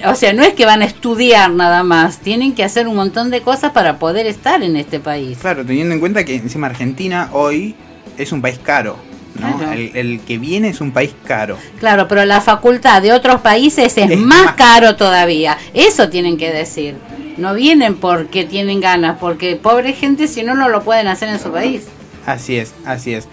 [0.06, 3.30] o sea, no es que van a estudiar nada más, tienen que hacer un montón
[3.30, 5.38] de cosas para poder estar en este país.
[5.40, 7.76] Claro, teniendo en cuenta que encima Argentina hoy
[8.18, 8.96] es un país caro.
[9.38, 9.72] ¿no?
[9.72, 11.56] El, que viene es un país caro.
[11.78, 15.58] Claro, pero la facultad de otros países es, más, caro todavía.
[15.74, 16.96] Eso tienen que decir.
[17.36, 21.38] No vienen porque tienen ganas, porque pobre gente si no, no lo pueden hacer en
[21.38, 21.84] su país.
[22.26, 23.28] Así es, así es.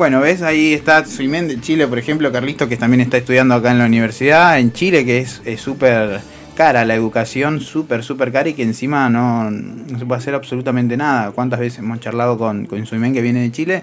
[0.00, 3.70] Bueno, ves, ahí está Suimen de Chile, por ejemplo, Carlisto, que también está estudiando acá
[3.70, 6.22] en la universidad, en Chile, que es súper
[6.56, 9.50] cara la educación, súper, súper cara y que encima no,
[9.98, 11.32] se puede hacer absolutamente nada.
[11.32, 13.82] ¿Cuántas veces hemos charlado con, con Suimen que viene de Chile?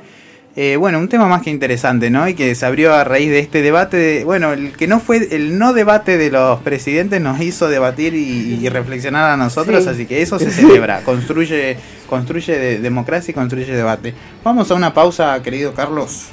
[0.59, 2.27] Eh, bueno, un tema más que interesante, ¿no?
[2.27, 4.23] Y que se abrió a raíz de este debate.
[4.23, 8.67] bueno, el que no fue, el no debate de los presidentes nos hizo debatir y,
[8.67, 11.03] reflexionar a nosotros, así que eso se celebra.
[11.03, 11.77] Construye,
[12.09, 14.15] construye democracia y construye debate.
[14.43, 16.29] Vamos a una pausa, querido Carlos.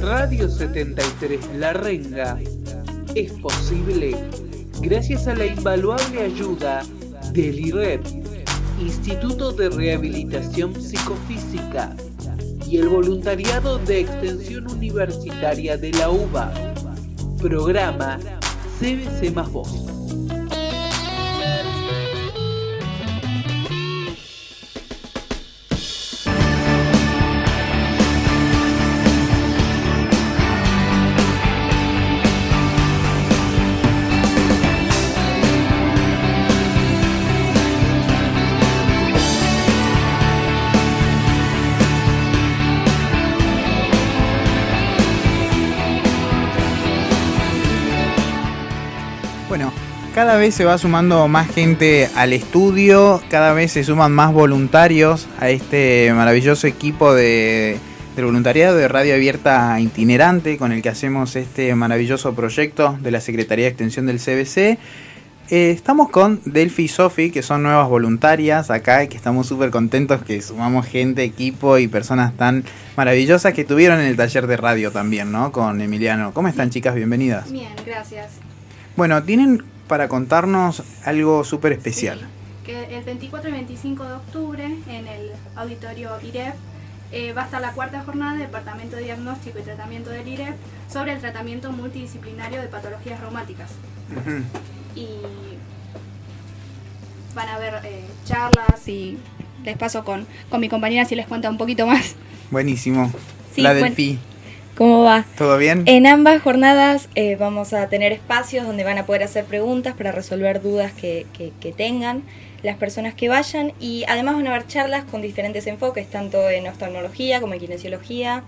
[0.00, 2.38] Radio 73 La Renga
[3.16, 4.16] es posible
[4.80, 6.84] gracias a la invaluable ayuda
[7.32, 8.04] del IREP
[8.80, 11.94] Instituto de Rehabilitación Psicofísica
[12.66, 16.52] y el voluntariado de extensión universitaria de la UBA.
[17.40, 18.18] Programa
[18.78, 19.99] CBC más Voz.
[50.20, 55.26] Cada vez se va sumando más gente al estudio, cada vez se suman más voluntarios
[55.38, 57.78] a este maravilloso equipo de,
[58.16, 63.22] del voluntariado de Radio Abierta Itinerante, con el que hacemos este maravilloso proyecto de la
[63.22, 64.56] Secretaría de Extensión del CBC.
[65.48, 69.70] Eh, estamos con Delphi y Sofi, que son nuevas voluntarias acá y que estamos súper
[69.70, 74.58] contentos que sumamos gente, equipo y personas tan maravillosas que tuvieron en el taller de
[74.58, 75.50] radio también, ¿no?
[75.50, 76.34] Con Emiliano.
[76.34, 76.94] ¿Cómo están, chicas?
[76.94, 77.50] Bienvenidas.
[77.50, 78.32] Bien, gracias.
[78.96, 82.20] Bueno, tienen para contarnos algo súper especial.
[82.64, 86.54] que el 24 y 25 de octubre en el auditorio IREP
[87.10, 90.54] eh, va a estar la cuarta jornada del Departamento de Diagnóstico y Tratamiento del IREP
[90.88, 93.72] sobre el tratamiento multidisciplinario de patologías reumáticas.
[94.94, 95.08] Y
[97.34, 99.18] van a haber eh, charlas y
[99.64, 102.14] les paso con, con mi compañera si les cuenta un poquito más.
[102.52, 103.10] Buenísimo.
[103.52, 103.88] Sí, la bueno.
[104.80, 105.26] ¿Cómo va?
[105.36, 105.82] ¿todo bien?
[105.84, 110.10] En ambas jornadas eh, vamos a tener espacios donde van a poder hacer preguntas para
[110.10, 112.22] resolver dudas que, que- que tengan
[112.62, 116.66] las personas que vayan y además van a haber charlas con diferentes enfoques, tanto en
[116.66, 118.42] oftalmología como en kinesiología.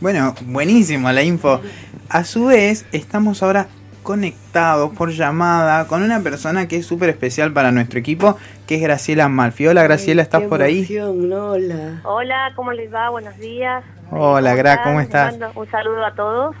[0.00, 1.60] Bueno, buenísimo la info.
[2.08, 3.66] A su vez, estamos ahora
[4.04, 8.36] conectados por llamada con una persona que es súper especial para nuestro equipo,
[8.68, 9.66] que es Graciela Malfi.
[9.66, 10.78] Hola Graciela, ¿estás Qué por ahí?
[10.78, 12.00] emoción, Hola.
[12.04, 13.10] Hola, ¿cómo les va?
[13.10, 13.82] Buenos días.
[14.14, 15.34] Hola, Gra, ¿cómo estás?
[15.54, 16.54] Un saludo a todos.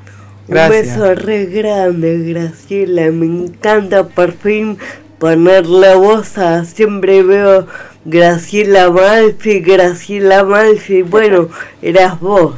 [0.48, 0.96] Gracias.
[0.96, 3.10] Un beso re grande, Graciela.
[3.10, 4.78] Me encanta por fin
[5.18, 6.64] poner la voz a...
[6.64, 7.66] Siempre veo
[8.06, 11.02] Graciela Malfi, Graciela Malfi.
[11.02, 11.50] Bueno,
[11.82, 12.54] eras vos.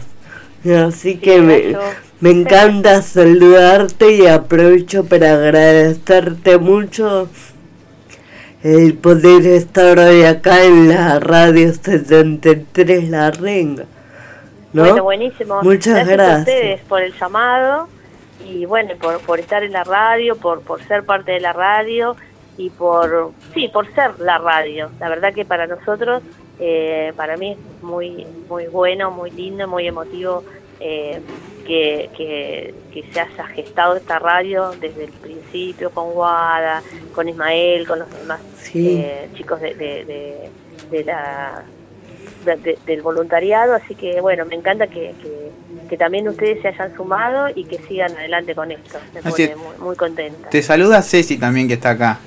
[0.65, 1.77] Así que Sí, me,
[2.21, 7.29] me encanta saludarte y aprovecho para agradecerte mucho
[8.63, 13.87] el poder estar hoy acá en la radio 73 La Renga.
[14.75, 14.83] ¿No?
[14.83, 15.63] Bueno, buenísimo.
[15.63, 16.39] Muchas a gracias.
[16.41, 17.89] ustedes por el llamado
[18.47, 22.15] y bueno, por, por estar en la radio, por, por ser parte de la radio
[22.59, 24.91] y por, sí, por ser la radio.
[25.01, 26.23] La verdad que para nosotros,
[26.61, 30.45] eh, para mí es muy, muy bueno, muy lindo, muy emotivo
[30.81, 31.21] eh,
[31.67, 36.83] que, que, que se haya gestado esta radio desde el principio con Guada,
[37.15, 38.99] con Ismael, con los demás Sí.
[39.01, 40.51] eh, chicos de, de, de-
[40.91, 41.63] de la
[42.45, 45.51] de- de- del voluntariado, así que bueno, me encanta que, que,
[45.89, 48.99] que también ustedes se hayan sumado y que sigan adelante con esto.
[49.13, 49.57] Me Así pone es.
[49.57, 50.49] muy, muy contenta.
[50.51, 52.19] Te saluda Ceci también que está acá.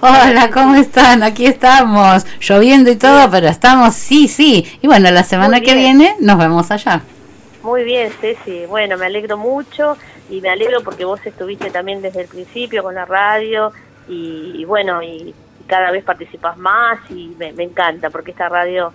[0.00, 1.22] Hola, ¿cómo están?
[1.22, 4.66] Aquí estamos, lloviendo y todo, pero estamos, sí, sí.
[4.82, 7.02] Y bueno, la semana que viene nos vemos allá.
[7.62, 8.66] Muy bien, Ceci.
[8.66, 9.96] Bueno, me alegro mucho
[10.28, 13.72] y me alegro porque vos estuviste también desde el principio con la radio
[14.08, 15.34] y, y bueno, y, y
[15.68, 18.92] cada vez participas más y me, me encanta porque esta radio,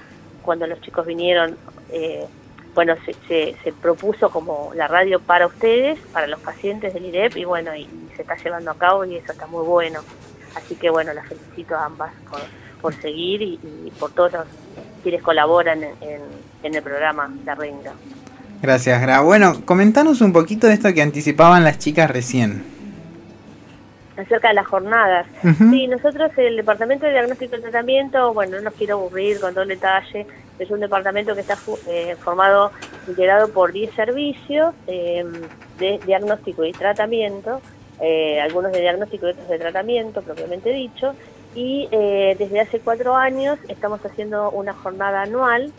[0.47, 1.57] cuando los chicos vinieron,
[1.91, 2.25] eh,
[2.73, 7.35] bueno, se, se, se propuso como la radio para ustedes, para los pacientes del IREP
[7.35, 9.99] y bueno, y, se está llevando a cabo y eso está muy bueno.
[10.55, 12.39] Así que bueno, las felicito a ambas por,
[12.81, 14.45] por seguir y, y por todos los
[15.03, 16.21] quienes colaboran en, en,
[16.63, 17.91] en el programa La Renga.
[18.61, 19.19] Gracias, Gra.
[19.19, 22.76] Bueno, comentanos un poquito de esto que anticipaban las chicas recién.
[24.17, 25.27] Acerca de las jornadas.
[25.43, 25.69] Ujú.
[25.71, 29.63] Sí, nosotros el Departamento de Diagnóstico y Tratamiento, bueno, no nos quiero aburrir con todo
[29.63, 30.25] el detalle,
[30.59, 32.71] es un departamento que está eh, formado,
[33.07, 35.23] integrado por 10 servicios eh,
[35.77, 37.61] de diagnóstico y tratamiento,
[38.01, 41.13] eh, algunos de diagnóstico y otros de tratamiento, propiamente dicho,
[41.55, 45.71] y eh, desde hace cuatro años estamos haciendo una jornada anual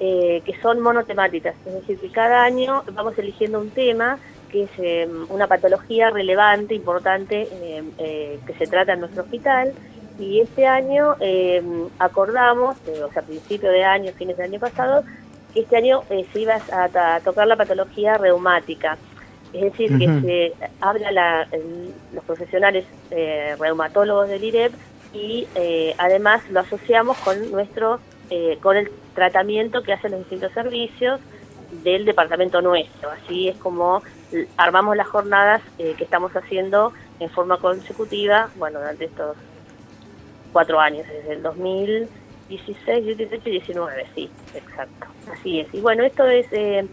[0.00, 4.18] eh, que son monotemáticas, es decir, que cada año vamos eligiendo un tema
[4.56, 9.72] que es eh, una patología relevante, importante, eh, eh, que se trata en nuestro hospital.
[10.18, 11.62] Y este año eh,
[11.98, 15.04] acordamos, eh, o sea, a principio de año, fines del año pasado,
[15.52, 18.96] que este año eh, se iba a, a tocar la patología reumática.
[19.52, 21.48] Es decir, que se habla la,
[22.12, 24.72] los profesionales eh, reumatólogos del IREP
[25.14, 30.52] y eh, además lo asociamos con nuestro eh, con el tratamiento que hacen los distintos
[30.52, 31.20] servicios
[31.70, 33.10] del departamento nuestro.
[33.10, 34.02] Así es como
[34.56, 39.36] armamos las jornadas eh, que estamos haciendo en forma consecutiva, bueno, durante estos
[40.52, 45.06] cuatro años, desde el 2016, 18 y 19, sí, exacto.
[45.32, 45.68] Así es.
[45.74, 46.86] Y bueno, esto es, eh,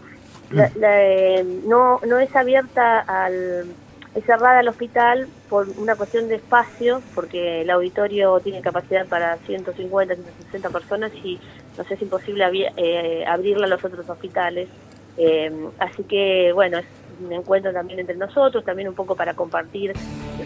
[0.50, 3.66] la- la, eh, no, no es abierta al,
[4.14, 9.36] es cerrada al hospital por una cuestión de espacio, porque el auditorio tiene capacidad para
[9.46, 11.40] 150, 160 personas y
[11.76, 12.44] nos es imposible
[12.76, 14.68] eh, abrirla a los otros hospitales.
[15.16, 16.86] Eh, así que, bueno, es
[17.24, 19.92] un encuentro también entre nosotros, también un poco para compartir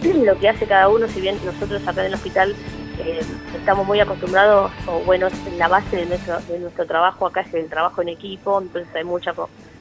[0.24, 2.54] lo que hace cada uno, si bien nosotros acá en el hospital
[3.00, 3.20] eh,
[3.56, 7.68] estamos muy acostumbrados, o bueno, la base de nuestro, de nuestro trabajo acá es el
[7.68, 9.32] trabajo en equipo, entonces hay mucha,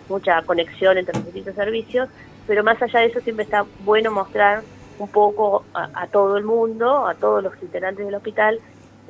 [0.07, 2.10] mucha conexión entre los distintos servicios,
[2.45, 4.62] pero más allá de eso siempre está bueno mostrar
[4.99, 8.60] un poco a, a todo el mundo, a todos los integrantes del hospital,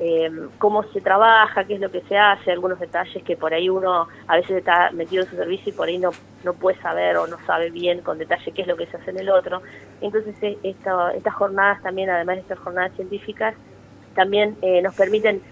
[0.00, 3.68] eh, cómo se trabaja, qué es lo que se hace, algunos detalles que por ahí
[3.68, 6.10] uno a veces está metido en su servicio y por ahí no,
[6.44, 9.10] no puede saber o no sabe bien con detalle qué es lo que se hace
[9.10, 9.60] en el otro.
[10.00, 13.54] Entonces eh, estas jornadas también, además de estas jornadas científicas,
[14.14, 15.42] también eh, nos permiten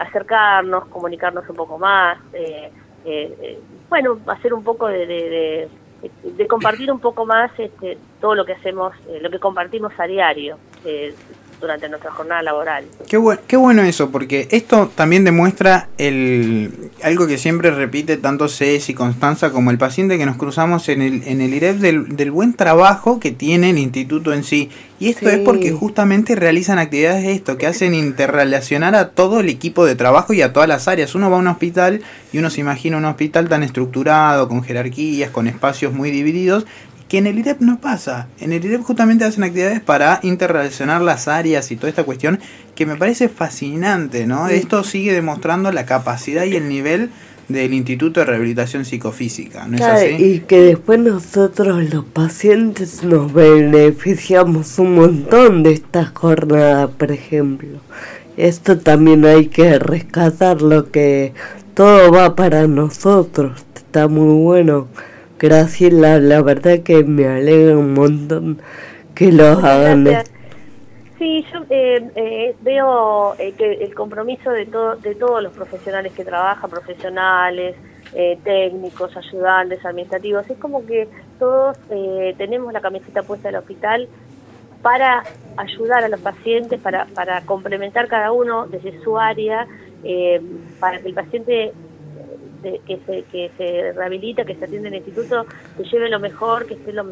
[0.00, 2.16] acercarnos, comunicarnos un poco más,
[3.90, 5.68] bueno, hacer un poco de,
[6.22, 10.58] de compartir un poco más este, todo lo que hacemos, lo que compartimos a diario
[11.60, 12.84] durante nuestra jornada laboral.
[13.08, 18.48] Qué, bueno, qué bueno eso, porque esto también demuestra el algo que siempre repite tanto
[18.48, 22.16] Cés y Constanza como el paciente que nos cruzamos en el, en el IREP del,
[22.16, 24.70] del buen trabajo que tiene el instituto en sí.
[25.00, 29.48] Y esto es porque justamente realizan actividades de esto, que hacen interrelacionar a todo el
[29.48, 31.14] equipo de trabajo y a todas las áreas.
[31.14, 35.30] Uno va a un hospital y uno se imagina un hospital tan estructurado, con jerarquías,
[35.30, 36.66] con espacios muy divididos,
[37.08, 38.28] que en el IREP no pasa.
[38.38, 42.38] En el IREP justamente hacen actividades para interrelacionar las áreas y toda esta cuestión
[42.74, 44.48] que me parece fascinante, ¿no?
[44.48, 47.10] Esto sigue demostrando la capacidad y el nivel
[47.48, 50.06] del Instituto de Rehabilitación Psicofísica, ¿no es así?
[50.18, 57.80] Y que después nosotros los pacientes nos beneficiamos un montón de esta jornada, por ejemplo.
[58.36, 61.32] Esto también hay que rescatar lo que
[61.72, 64.88] todo va para nosotros, está muy bueno.
[65.38, 68.60] Graciela, la verdad que me alegra un montón
[69.14, 70.04] que lo hagan.
[71.18, 76.12] Sí, yo eh, eh, veo eh, que el compromiso de, todo, de todos los profesionales
[76.12, 77.76] que trabajan, profesionales,
[78.42, 81.06] técnicos, ayudantes, administrativos, es como que
[81.38, 81.76] todos
[82.38, 84.08] tenemos la camiseta puesta del hospital
[84.80, 85.24] para
[85.58, 89.66] ayudar a los pacientes, para, para complementar cada uno desde su área,
[90.80, 91.74] para que el paciente
[92.62, 96.66] que, se, que se rehabilita, que se atiende en el instituto, que lleve lo mejor,
[96.66, 97.04] que esté lo,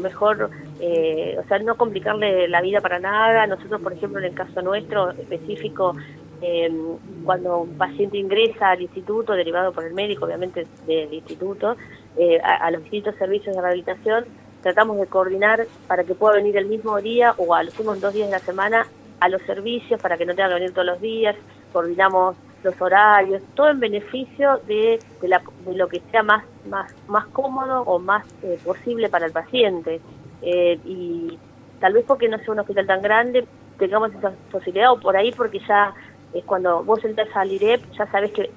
[0.00, 0.50] mejor,
[0.80, 3.46] eh, o sea, no complicarle la vida para nada.
[3.46, 5.96] Nosotros, por ejemplo, en el caso nuestro específico,
[6.40, 11.76] em, cuando un paciente ingresa al instituto, derivado por el médico, obviamente, del instituto,
[12.16, 14.24] eh, a, los distintos servicios de rehabilitación,
[14.60, 18.28] tratamos de coordinar para que pueda venir el mismo día o a los dos días
[18.28, 18.86] de la semana
[19.18, 21.36] a los servicios para que no tenga que venir todos los días,
[21.72, 27.82] coordinamos los horarios, todo en beneficio de, de, lo que sea más, más, más cómodo
[27.82, 30.00] o más eh, posible para el paciente.
[30.42, 31.38] Eh, y
[31.80, 33.46] tal vez porque no sea un hospital tan grande,
[33.78, 35.94] tengamos esa posibilidad, o por ahí porque ya
[36.32, 38.50] es cuando vos entras al IREP, ya sabes que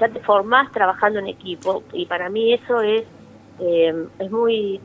[0.00, 3.04] ya te formás trabajando en equipo, y para mí eso es,
[3.60, 4.80] eh, es muy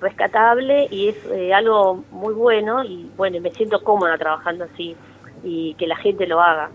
[0.00, 1.16] rescatable y es
[1.52, 4.96] algo muy bueno, y bueno, me siento cómoda trabajando así,
[5.42, 6.70] y que la gente lo haga.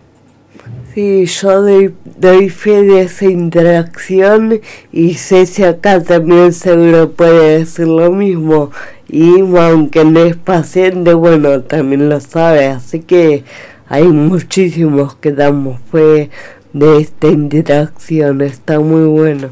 [0.95, 4.61] Sí, yo doy, doy, fe de esa interacción
[4.93, 8.71] y sé si acá también seguro puede decir lo mismo.
[9.09, 12.67] Y aunque no es paciente, bueno, también lo sabe.
[12.67, 13.43] Así que
[13.89, 16.29] hay muchísimos que damos fe
[16.71, 18.39] de esta interacción.
[18.39, 19.49] Está muy bueno.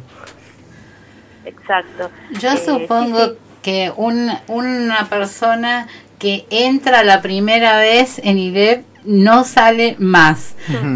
[1.44, 2.10] Exacto.
[2.40, 9.44] Yo eh, supongo que un, una persona que entra la primera vez en IDEP no
[9.44, 10.56] sale más.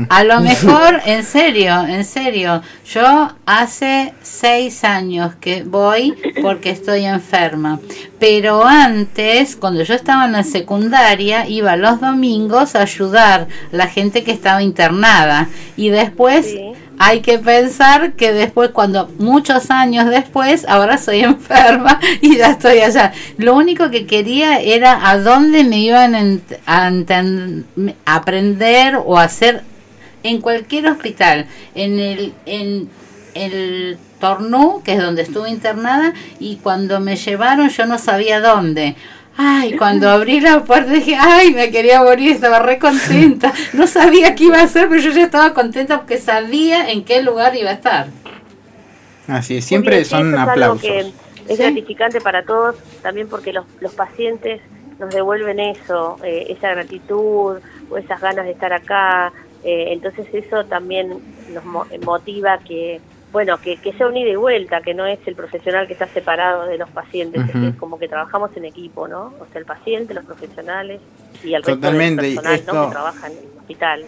[0.09, 7.05] A lo mejor, en serio, en serio, yo hace seis años que voy porque estoy
[7.05, 7.79] enferma,
[8.19, 13.87] pero antes, cuando yo estaba en la secundaria, iba los domingos a ayudar a la
[13.87, 15.49] gente que estaba internada.
[15.75, 16.47] Y después
[16.99, 22.79] hay que pensar que después, cuando muchos años después, ahora soy enferma y ya estoy
[22.79, 23.13] allá.
[23.38, 26.91] Lo único que quería era a dónde me iban a,
[28.05, 29.63] aprender o hacer
[30.23, 32.89] en cualquier hospital, en el, en
[33.36, 38.95] el Tornú, que es donde estuve internada, y cuando me llevaron yo no sabía dónde.
[39.39, 43.54] Ay, cuando abrí la puerta dije, ay, me quería morir, estaba re contenta.
[43.73, 47.21] No sabía qué iba a hacer, pero yo ya estaba contenta porque sabía en qué
[47.21, 48.08] lugar iba a estar.
[49.28, 50.84] Así es, siempre son aplausos.
[50.84, 51.13] Es,
[51.47, 54.60] es gratificante para todos, también porque los, los pacientes
[55.00, 57.58] nos devuelven eso, eh, esa gratitud
[57.89, 59.32] o esas ganas de estar acá.
[59.63, 61.19] Eh, entonces eso también
[61.54, 61.63] nos
[62.04, 65.87] motiva que bueno, que, que sea un ida y vuelta, que no es el profesional
[65.87, 69.33] que está separado de los pacientes, es como que trabajamos en equipo, ¿no?
[69.39, 71.02] O sea, el paciente, los profesionales
[71.43, 72.21] y el Totalmente.
[72.21, 74.06] resto del personal que trabaja en el hospital.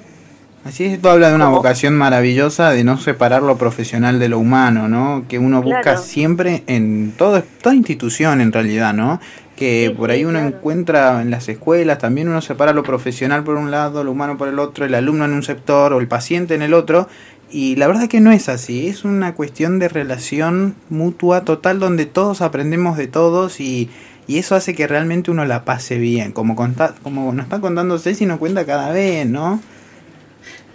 [0.65, 4.39] Así es, esto habla de una vocación maravillosa de no separar lo profesional de lo
[4.39, 5.23] humano, ¿no?
[5.27, 9.21] Que uno busca siempre en todo, toda institución en realidad, ¿no?
[9.55, 13.71] Que por ahí uno encuentra en las escuelas, también uno separa lo profesional por un
[13.71, 16.61] lado, lo humano por el otro, el alumno en un sector o el paciente en
[16.61, 17.07] el otro,
[17.51, 22.05] y la verdad que no es así, es una cuestión de relación mutua total donde
[22.05, 23.89] todos aprendemos de todos y,
[24.27, 28.25] y eso hace que realmente uno la pase bien, como, como nos está contando Ceci,
[28.25, 29.59] nos cuenta cada vez, ¿no?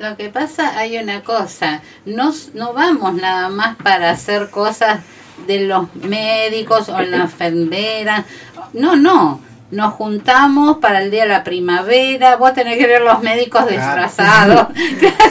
[0.00, 5.00] Lo que pasa, hay una cosa, no, no vamos nada más para hacer cosas
[5.46, 8.24] de los médicos o la enfermera,
[8.72, 9.40] no, no,
[9.70, 14.68] nos juntamos para el día de la primavera, vos tenés que ver los médicos disfrazados.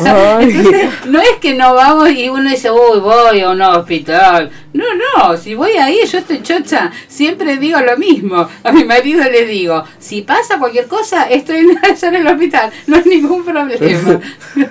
[1.06, 4.52] no es que no vamos y uno dice, uy, voy a un hospital.
[4.74, 8.48] No, no, si voy ahí, yo estoy chocha, siempre digo lo mismo.
[8.64, 12.98] A mi marido le digo, si pasa cualquier cosa, estoy allá en el hospital, no
[12.98, 14.20] hay ningún problema.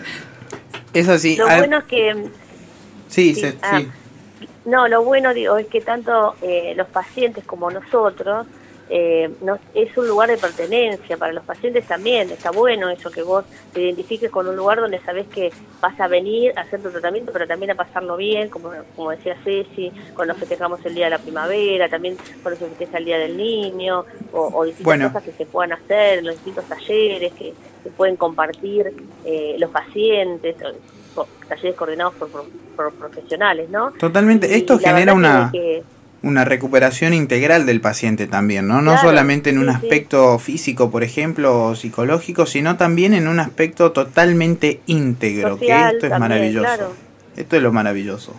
[0.93, 1.37] Es así.
[1.37, 2.27] Lo bueno es que...
[3.09, 3.47] Sí, sí.
[3.63, 3.81] Ah,
[4.67, 8.47] no, lo bueno digo es que tanto eh, los pacientes como nosotros
[8.95, 12.31] eh, no, es un lugar de pertenencia para los pacientes también.
[12.31, 16.09] Está bueno eso que vos te identifiques con un lugar donde sabes que vas a
[16.09, 20.35] venir a hacer tu tratamiento, pero también a pasarlo bien, como, como decía Ceci, cuando
[20.35, 24.63] festejamos el día de la primavera, también cuando se festeja el día del niño, o,
[24.63, 28.93] distintas cosas que se puedan hacer, los distintos talleres que se pueden compartir
[29.25, 30.55] eh, los pacientes
[31.49, 33.93] talleres coordinados por, profesionales, ¿no?
[33.93, 34.55] Totalmente.
[34.55, 35.51] Esto genera una
[36.23, 38.81] una recuperación integral del paciente también, ¿no?
[38.81, 43.93] No solamente en un aspecto físico, por ejemplo, o psicológico, sino también en un aspecto
[43.93, 46.95] totalmente íntegro, que esto es maravilloso.
[47.37, 48.35] Esto es lo maravilloso.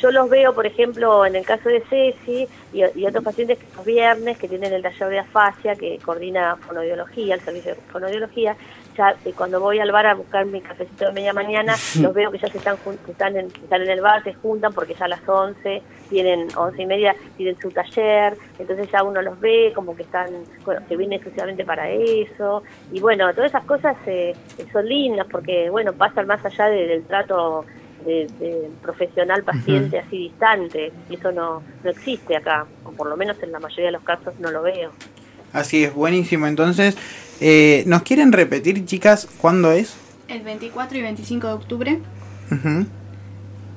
[0.00, 3.84] Yo los veo, por ejemplo, en el caso de Ceci y, otros pacientes que los
[3.84, 8.56] viernes que tienen el taller de afasia que coordina fonoaudiología, el servicio de fonoaudiología,
[9.00, 12.30] ya eh, cuando voy al bar a buscar mi cafecito de media mañana, los veo
[12.30, 12.76] que ya se están,
[13.08, 16.82] están, en, están en el bar, se juntan porque ya a las 11 tienen, 11
[16.82, 20.28] y media tienen su taller, entonces ya uno los ve como que están,
[20.64, 24.34] bueno, que vienen exclusivamente para eso, y bueno, todas esas cosas eh,
[24.72, 27.64] son lindas porque, bueno, pasan más allá del trato
[28.04, 33.42] de, profesional paciente así distante y eso no, no existe acá o por lo menos
[33.42, 34.90] en la mayoría de los casos no lo veo.
[35.52, 36.46] Así es buenísimo.
[36.46, 36.96] Entonces
[37.40, 39.94] eh, nos quieren repetir chicas cuándo es
[40.28, 41.98] el 24 y 25 de octubre.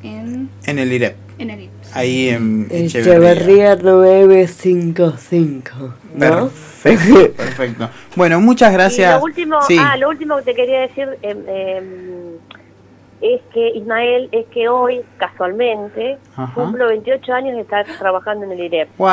[0.03, 3.75] En, en el IREP en el IREP ahí en Echeverría.
[3.75, 6.49] 955 ¿no?
[6.49, 7.89] perfecto perfecto.
[8.15, 9.15] Bueno muchas gracias.
[9.15, 12.37] Lo último ah lo último que te quería decir eh,
[13.23, 16.17] es que Ismael, es que hoy, casualmente,
[16.53, 18.89] cumplo 28 años de estar trabajando en el IREP.
[18.97, 19.09] ¡Wow!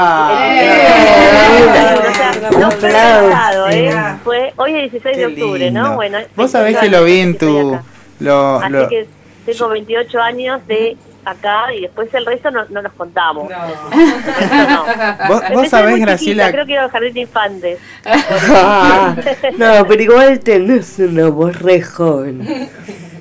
[3.70, 3.92] ¿eh?
[4.24, 5.94] Fue hoy es 16 de octubre, ¿no?
[5.94, 7.78] Bueno, Vos sabés que lo vi en tu...
[8.18, 9.06] Lo, Así que
[9.46, 13.48] tengo 28 años de acá y después el resto no, no nos contamos.
[13.48, 13.56] No.
[15.28, 16.50] ¿Vos, vos sabés, Graciela.
[16.50, 17.78] creo que iba a jardín de infantes.
[19.56, 22.68] no, pero igual tenés una voz re joven.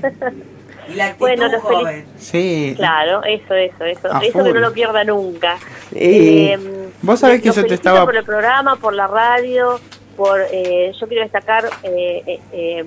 [0.90, 2.06] Y la bueno, joven.
[2.18, 2.74] Sí.
[2.76, 4.10] Claro, eso, eso, eso.
[4.22, 5.58] eso que no lo pierda nunca.
[5.94, 6.58] Eh,
[7.02, 8.06] Vos sabés que yo te estaba...
[8.06, 9.80] por el programa, por la radio,
[10.18, 10.42] por...
[10.52, 12.86] Eh, yo quiero destacar eh, eh,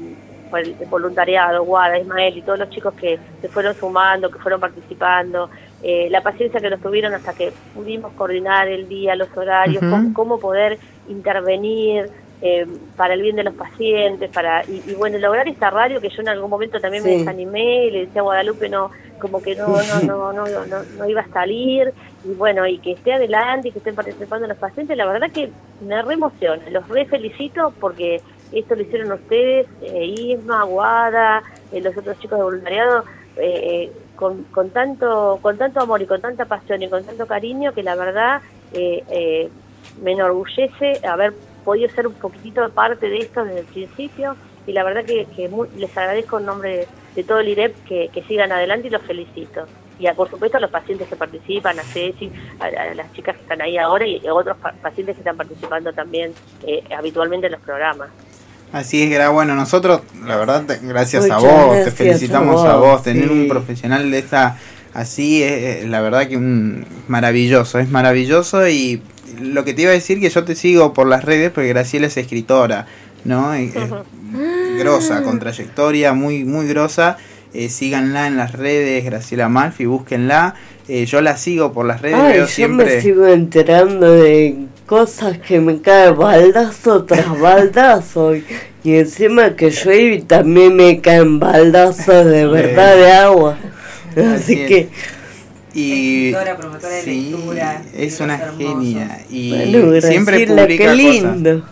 [0.51, 4.61] por el, voluntariado, Guada, Ismael y todos los chicos que se fueron sumando, que fueron
[4.61, 5.49] participando,
[5.83, 9.83] la paciencia que nos tuvieron hasta que pudimos coordinar el día, los horarios,
[10.13, 10.79] cómo, poder
[11.09, 12.09] intervenir,
[12.43, 12.67] eh,
[12.97, 16.29] para el bien de los pacientes, para y, bueno, lograr esta radio que yo en
[16.29, 18.91] algún momento también me desanimé y le decía a Guadalupe no,
[19.21, 19.69] como que no,
[20.03, 20.67] no, no, no,
[20.99, 21.93] no, iba a salir
[22.25, 25.51] y bueno, y que esté adelante y que estén participando los pacientes, la verdad que
[25.87, 28.21] me re emociona, los re felicito porque
[28.53, 33.05] esto lo hicieron ustedes, eh, Isma, Guada, eh, los otros chicos de voluntariado,
[33.37, 37.73] eh, con, con, tanto, con tanto amor y con tanta pasión y con tanto cariño
[37.73, 38.43] que la verdad
[40.03, 41.35] me enorgullece haber
[41.65, 44.37] podido ser un poquitito parte de esto desde el principio
[44.67, 45.27] y la verdad que,
[45.77, 49.67] les agradezco en nombre de, todo el IREP que, sigan adelante y los felicito.
[49.99, 53.61] Y por supuesto a los pacientes que participan, a Ceci, a, las chicas que están
[53.61, 56.33] ahí ahora y a otros pacientes que están participando también
[56.67, 58.09] eh, habitualmente en los programas.
[58.73, 63.47] Así es, bueno, nosotros, la verdad, gracias a vos, te felicitamos a vos, tener un
[63.47, 64.57] profesional de esta
[64.95, 69.03] así es, la verdad que un maravilloso, es maravilloso y
[69.41, 72.07] lo que te iba a decir que yo te sigo por las redes porque Graciela
[72.07, 72.87] es escritora,
[73.25, 73.55] ¿no?
[73.55, 73.73] Es,
[74.79, 77.17] grosa, con trayectoria muy, muy grosa.
[77.55, 80.55] Eh, síganla en las redes, Graciela Malfi, búsquenla.
[80.89, 82.97] Eh, yo la sigo por las redes, Ay, yo siempre...
[82.97, 84.57] me sigo enterando de
[84.87, 88.35] cosas que me caen baldazo tras baldazo.
[88.85, 93.59] Y encima que llueve también me caen baldazos de verdad de agua.
[94.35, 94.89] Así que
[95.75, 101.63] y promotora de lectura, es una genia y siempre publica cosas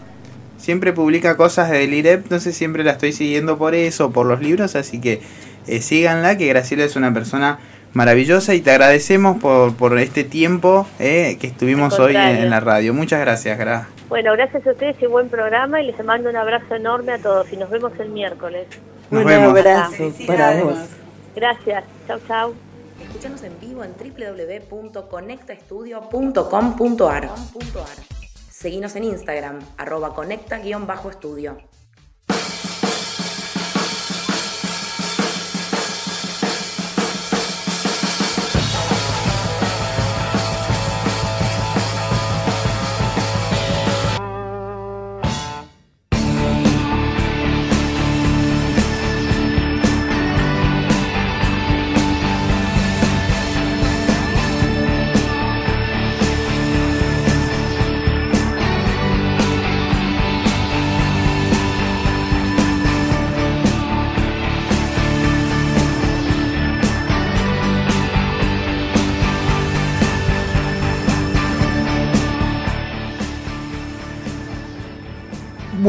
[0.59, 4.77] siempre publica cosas del IREP entonces siempre la estoy siguiendo por eso por los libros
[4.77, 5.21] así que
[5.67, 7.59] eh, síganla que Graciela es una persona
[7.93, 12.95] maravillosa y te agradecemos por, por este tiempo eh, que estuvimos hoy en, la radio
[12.95, 16.75] muchas gracias Gra Bueno, gracias a ustedes y buen programa y les mando un abrazo
[16.75, 18.67] enorme a todos y nos vemos el miércoles.
[19.11, 19.59] Nos un vemos.
[19.59, 20.79] abrazo para vos.
[21.35, 21.85] Gracias.
[22.07, 22.70] Chau, chau.
[23.21, 23.93] Escuchanos en vivo en
[24.71, 27.31] www.conectaestudio.com.ar.
[28.51, 31.59] Seguinos en Instagram, arroba conecta-estudio.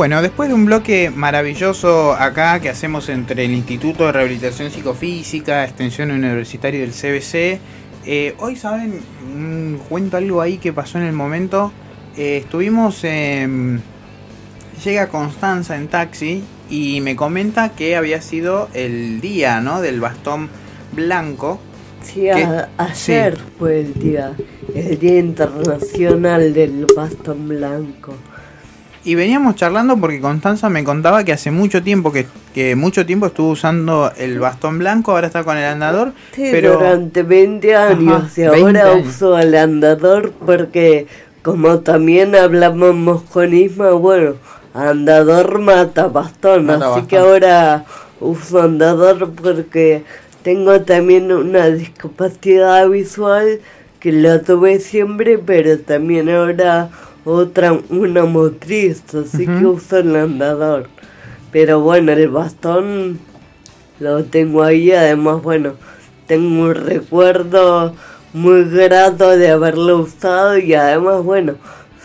[0.01, 5.63] Bueno, después de un bloque maravilloso acá que hacemos entre el Instituto de Rehabilitación Psicofísica,
[5.63, 7.59] Extensión Universitaria del CBC,
[8.07, 8.99] eh, hoy saben,
[9.35, 11.71] mm, cuento algo ahí que pasó en el momento.
[12.17, 13.79] Eh, estuvimos, en
[14.83, 19.81] llega Constanza en taxi y me comenta que había sido el día, ¿no?
[19.81, 20.49] Del bastón
[20.93, 21.59] blanco.
[22.01, 24.33] Sí, a- ayer fue el día,
[24.73, 28.15] el Día Internacional del Bastón Blanco.
[29.03, 33.25] Y veníamos charlando porque Constanza me contaba que hace mucho tiempo que, que mucho tiempo
[33.25, 38.23] estuvo usando el bastón blanco, ahora está con el andador, Sí, pero durante 20 años
[38.25, 39.07] Ajá, y ahora 20 años.
[39.07, 41.07] uso el andador porque
[41.41, 44.35] como también hablábamos con Isma, bueno,
[44.75, 47.85] andador mata bastón, Mata así que ahora
[48.19, 50.03] uso andador porque
[50.43, 53.59] tengo también una discapacidad visual
[53.99, 56.89] que la tuve siempre, pero también ahora
[57.25, 60.87] otra, una motriz, así que uso el andador.
[61.51, 63.19] Pero bueno, el bastón
[63.99, 65.73] lo tengo ahí, además, bueno,
[66.27, 67.93] tengo un recuerdo
[68.33, 71.55] muy grato de haberlo usado y además, bueno,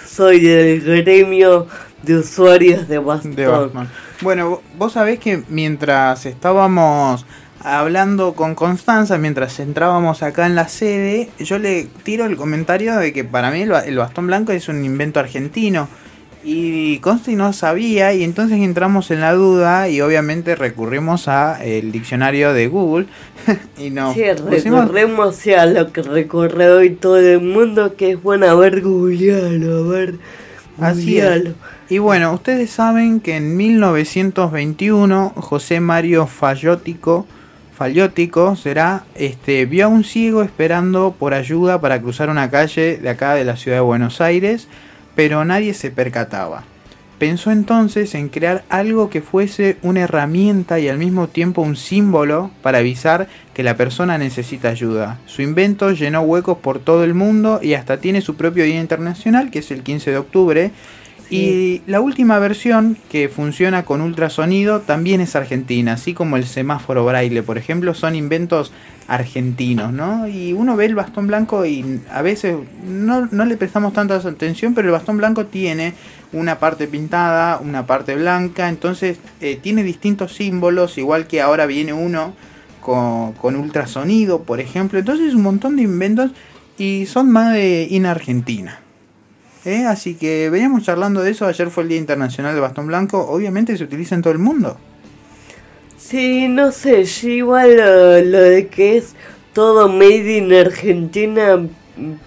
[0.07, 1.67] soy del gremio
[2.03, 3.37] de usuarios de bastón.
[3.37, 3.89] de.
[4.23, 7.25] Bueno, vo- vos sabés que mientras estábamos
[7.67, 13.13] hablando con Constanza, mientras entrábamos acá en la sede, yo le tiro el comentario de
[13.13, 15.89] que para mí el, ba- el bastón blanco es un invento argentino.
[16.49, 21.91] Y Consti no sabía y entonces entramos en la duda y obviamente recurrimos a el
[21.91, 23.07] diccionario de Google
[23.79, 28.23] y nos Sí, pusimos- recorremos a lo que recorre hoy todo el mundo, que es
[28.23, 30.15] bueno, a ver, googlealo, a ver,
[30.81, 31.43] Así es.
[31.89, 37.27] Y bueno, ustedes saben que en 1921 José Mario Fallótico,
[37.77, 43.09] Fallótico será, este, vio a un ciego esperando por ayuda para cruzar una calle de
[43.11, 44.67] acá de la ciudad de Buenos Aires,
[45.15, 46.65] pero nadie se percataba.
[47.19, 52.51] Pensó entonces en crear algo que fuese una herramienta y al mismo tiempo un símbolo
[52.63, 55.19] para avisar que la persona necesita ayuda.
[55.27, 59.51] Su invento llenó huecos por todo el mundo y hasta tiene su propio día internacional,
[59.51, 60.71] que es el 15 de octubre.
[61.29, 67.05] Y la última versión, que funciona con ultrasonido, también es argentina, así como el semáforo
[67.05, 68.73] braille, por ejemplo, son inventos
[69.09, 70.29] argentinos, ¿no?
[70.29, 74.75] Y uno ve el bastón blanco y a veces no, no le prestamos tanta atención,
[74.75, 75.95] pero el bastón blanco tiene
[76.33, 81.93] una parte pintada, una parte blanca, entonces eh, tiene distintos símbolos, igual que ahora viene
[81.93, 82.35] uno
[82.81, 86.31] con, con ultrasonido, por ejemplo, entonces un montón de inventos
[86.79, 88.81] y son más de in Argentina.
[89.67, 89.85] ¿Eh?
[89.85, 93.77] Así que veníamos charlando de eso, ayer fue el Día Internacional del Bastón Blanco, obviamente
[93.77, 94.79] se utiliza en todo el mundo.
[95.99, 99.15] Sí, no sé, yo igual lo, lo de que es
[99.53, 101.67] todo made in Argentina,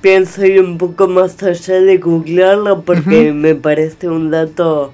[0.01, 4.91] pienso ir un poco más allá de googlearlo porque me parece un dato,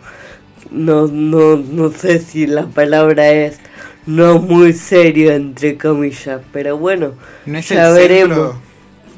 [0.70, 3.58] no, no, no sé si la palabra es
[4.06, 7.14] no muy serio, entre comillas, pero bueno,
[7.48, 8.38] No es ya el veremos.
[8.38, 8.65] centro-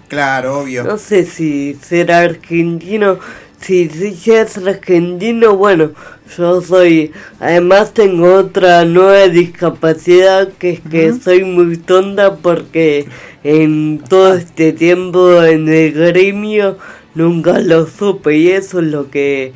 [0.08, 0.84] Claro, obvio.
[0.84, 3.20] No sé si será argentino.
[3.60, 5.92] Si, si ya es argentino, bueno,
[6.38, 7.12] yo soy.
[7.40, 11.22] Además, tengo otra nueva discapacidad que es que Ujú.
[11.22, 13.08] soy muy tonta porque
[13.44, 16.78] en todo este tiempo en el gremio
[17.16, 19.54] nunca lo supe y eso es lo que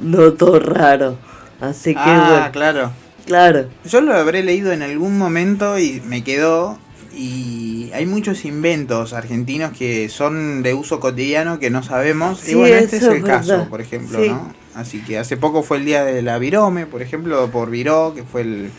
[0.00, 1.18] noto raro.
[1.60, 2.92] Así que, ah, bueno, claro.
[3.26, 3.68] claro.
[3.84, 6.78] Yo lo habré leído en algún momento y me quedó.
[7.22, 12.48] Y hay muchos inventos argentinos que son de uso cotidiano que no sabemos.
[12.48, 14.30] y bueno, este es el caso, por ejemplo, Sí.
[14.30, 14.54] ¿no?
[14.74, 18.22] Así que hace poco fue el día de la Virome, por ejemplo, por Viró, que
[18.22, 18.70] fue el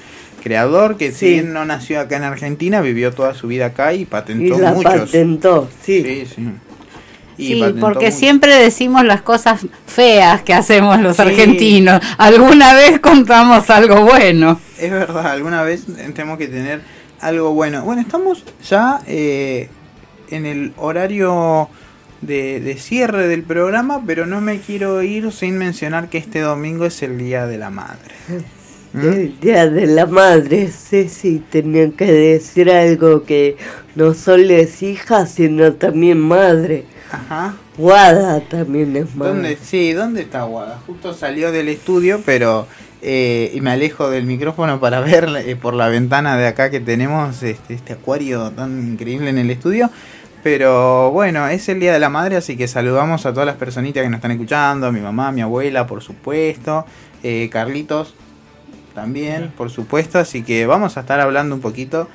[0.42, 1.26] creador, que si Sí.
[1.34, 4.72] bien no nació acá en Argentina, vivió toda su vida acá y Y patentó la
[4.72, 4.94] muchos.
[5.02, 6.02] patentó, sí.
[6.04, 6.50] Sí, sí.
[7.38, 12.02] sí, porque siempre decimos las cosas feas que hacemos los argentinos.
[12.18, 14.60] Alguna vez contamos algo bueno.
[14.80, 15.86] Es verdad, alguna vez
[16.16, 16.82] tenemos que tener
[17.22, 17.84] algo bueno.
[17.84, 19.70] Bueno, estamos ya eh,
[20.30, 21.70] en el horario
[22.22, 27.02] de, cierre del programa, pero no me quiero ir sin mencionar que este domingo es
[27.04, 28.16] el Día de la Madre.
[28.94, 29.08] ¿Mm?
[29.08, 33.56] El Día de la Madre, sí, sí, tenía que decir algo que
[33.96, 36.86] no solo es hija, sino también madre.
[37.10, 37.56] Ajá.
[37.78, 39.34] Guada también es madre.
[39.34, 39.58] ¿Dónde?
[39.62, 40.80] Sí, ¿dónde está Guada?
[40.86, 42.68] Justo salió del estudio, pero
[43.04, 46.80] eh, y me alejo del micrófono para ver eh, por la ventana de acá que
[46.80, 49.90] tenemos este, este acuario tan increíble en el estudio.
[50.44, 54.04] Pero bueno, es el Día de la Madre, así que saludamos a todas las personitas
[54.04, 56.86] que nos están escuchando, a mi mamá, a mi abuela, por supuesto,
[57.22, 58.16] eh, Carlitos
[58.96, 62.10] también, por supuesto, así que vamos a estar hablando un poquito,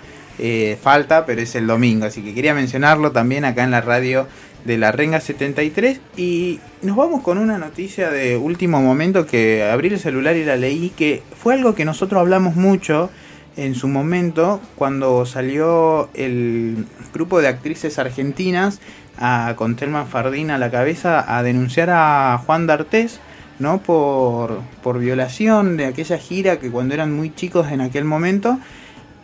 [0.82, 4.26] falta, pero es el domingo, así que quería mencionarlo también acá en la radio
[4.64, 9.88] de la Renga 73 y nos vamos con una noticia de último momento que abrí
[9.88, 13.10] el celular y la leí que fue algo que nosotros hablamos mucho
[13.56, 18.80] en su momento cuando salió el grupo de actrices argentinas
[19.18, 23.20] a, con Telma Fardín a la cabeza a denunciar a Juan D'Artés
[23.58, 23.78] ¿no?
[23.78, 28.58] por, por violación de aquella gira que cuando eran muy chicos en aquel momento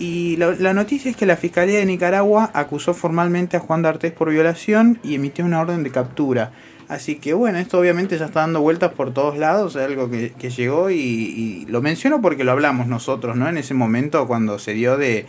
[0.02, 4.30] y la, noticia es que la Fiscalía de Nicaragua acusó formalmente a Juan D'Artés por
[4.30, 6.50] violación y emitió una orden de captura.
[6.88, 10.32] Así que bueno, esto obviamente ya está dando vueltas por todos lados, es algo que,
[10.50, 13.48] llegó y, lo menciono porque lo hablamos nosotros, ¿no?
[13.48, 15.26] En ese momento cuando se dio de,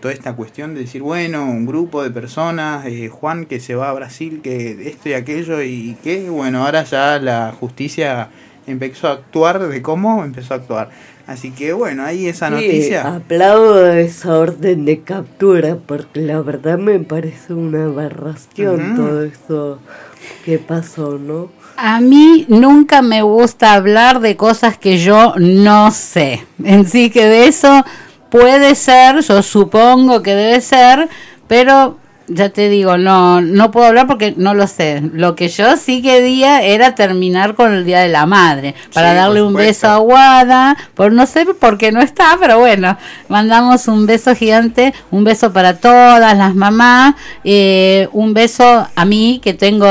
[0.00, 3.90] toda esta cuestión de decir, bueno, un grupo de personas, eh, Juan que se va
[3.90, 8.30] a Brasil, que esto y aquello y que, bueno, ahora ya la justicia
[8.68, 10.90] empezó a actuar de cómo empezó a actuar.
[11.26, 13.16] Así que bueno, ahí esa noticia.
[13.16, 19.80] Aplaudo esa orden de captura porque la verdad me parece una aberración todo esto
[20.44, 21.50] que pasó, ¿no?
[21.76, 26.46] A mí nunca me gusta hablar de cosas que yo no sé.
[26.62, 27.84] En sí que de eso
[28.30, 31.08] puede ser, yo supongo que debe ser,
[31.48, 31.98] pero
[32.28, 35.02] ya te digo, no, no puedo hablar porque no lo sé.
[35.12, 39.42] Lo que yo sí quería era terminar con el Día de la Madre, para darle
[39.42, 42.96] un beso a Guada, por no sé por qué no está, pero bueno,
[43.28, 47.14] mandamos un beso gigante, un beso para todas las mamás,
[47.44, 49.88] eh, un beso a mí que tengo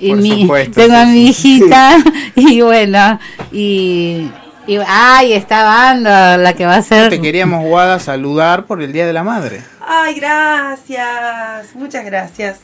[0.00, 1.96] y mi, tengo a mi hijita
[2.34, 3.20] y bueno,
[3.52, 4.28] y
[4.66, 7.10] y, ay, está dando la que va a ser.
[7.10, 9.62] Te queríamos, Guada, saludar por el Día de la Madre.
[9.80, 11.74] Ay, gracias.
[11.74, 12.60] Muchas gracias.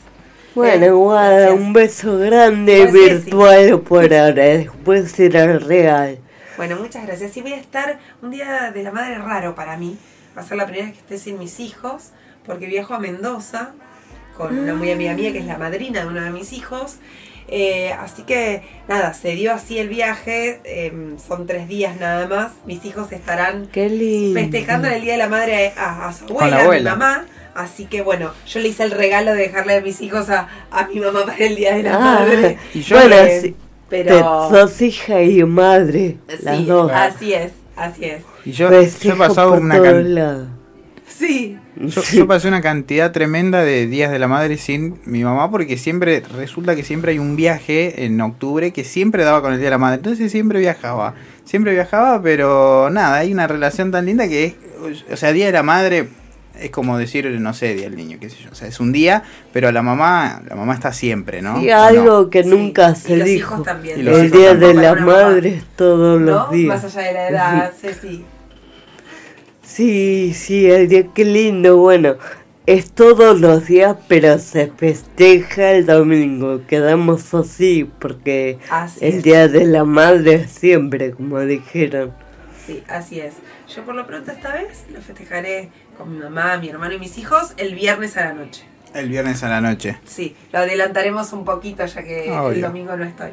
[0.54, 4.44] Bueno, eh, Guada, un beso grande virtual por ahora.
[4.44, 6.18] Después será real.
[6.56, 7.32] Bueno, muchas gracias.
[7.32, 9.96] Sí, voy a estar un Día de la Madre raro para mí.
[10.36, 12.10] Va a ser la primera vez que esté sin mis hijos,
[12.46, 13.72] porque viajo a Mendoza
[14.38, 16.98] con una muy amiga mía que es la madrina de uno de mis hijos.
[17.50, 22.52] Eh, así que nada, se dio así el viaje, em, son tres días nada más,
[22.66, 27.24] mis hijos estarán festejando el Día de la Madre a, su abuela, a mi mamá.
[27.54, 30.48] Así que bueno, yo le hice el regalo de dejarle a mis hijos a,
[30.92, 32.58] mi mamá para el Día de la ah, Madre.
[32.74, 32.98] Y yo
[33.88, 36.92] pero sos hija y madre, las dos.
[36.92, 38.22] Así es, así es.
[38.44, 38.86] Y yo, he
[39.16, 39.78] pasado una
[41.06, 41.58] Sí.
[42.12, 46.22] Yo, pasé una cantidad tremenda de días de la madre sin mi mamá porque siempre,
[46.36, 49.72] resulta que siempre hay un viaje en octubre que siempre daba con el día de
[49.72, 49.96] la madre.
[49.96, 51.14] Entonces siempre viajaba.
[51.44, 54.54] Siempre viajaba, pero nada, hay una relación tan linda que es,
[55.10, 56.08] o sea, día de la madre
[56.60, 58.50] es como decir, no sé, día del niño, qué sé yo.
[58.50, 59.22] O sea, es un día,
[59.52, 61.60] pero la mamá, la mamá está siempre, ¿no?
[61.60, 63.64] Y algo que nunca se dijo.
[63.84, 66.82] El día de la madre es todos los días.
[66.82, 68.24] Más allá de la edad, sí, sí.
[69.68, 71.76] Sí, sí, el día qué lindo.
[71.76, 72.16] Bueno,
[72.66, 76.62] es todos los días, pero se festeja el domingo.
[76.66, 78.58] Quedamos así porque
[79.00, 82.12] el día de la madre siempre, como dijeron.
[82.66, 83.34] Sí, así es.
[83.72, 87.18] Yo por lo pronto esta vez lo festejaré con mi mamá, mi hermano y mis
[87.18, 88.64] hijos el viernes a la noche.
[88.94, 89.98] El viernes a la noche.
[90.06, 93.30] Sí, lo adelantaremos un poquito ya que el domingo no estoy.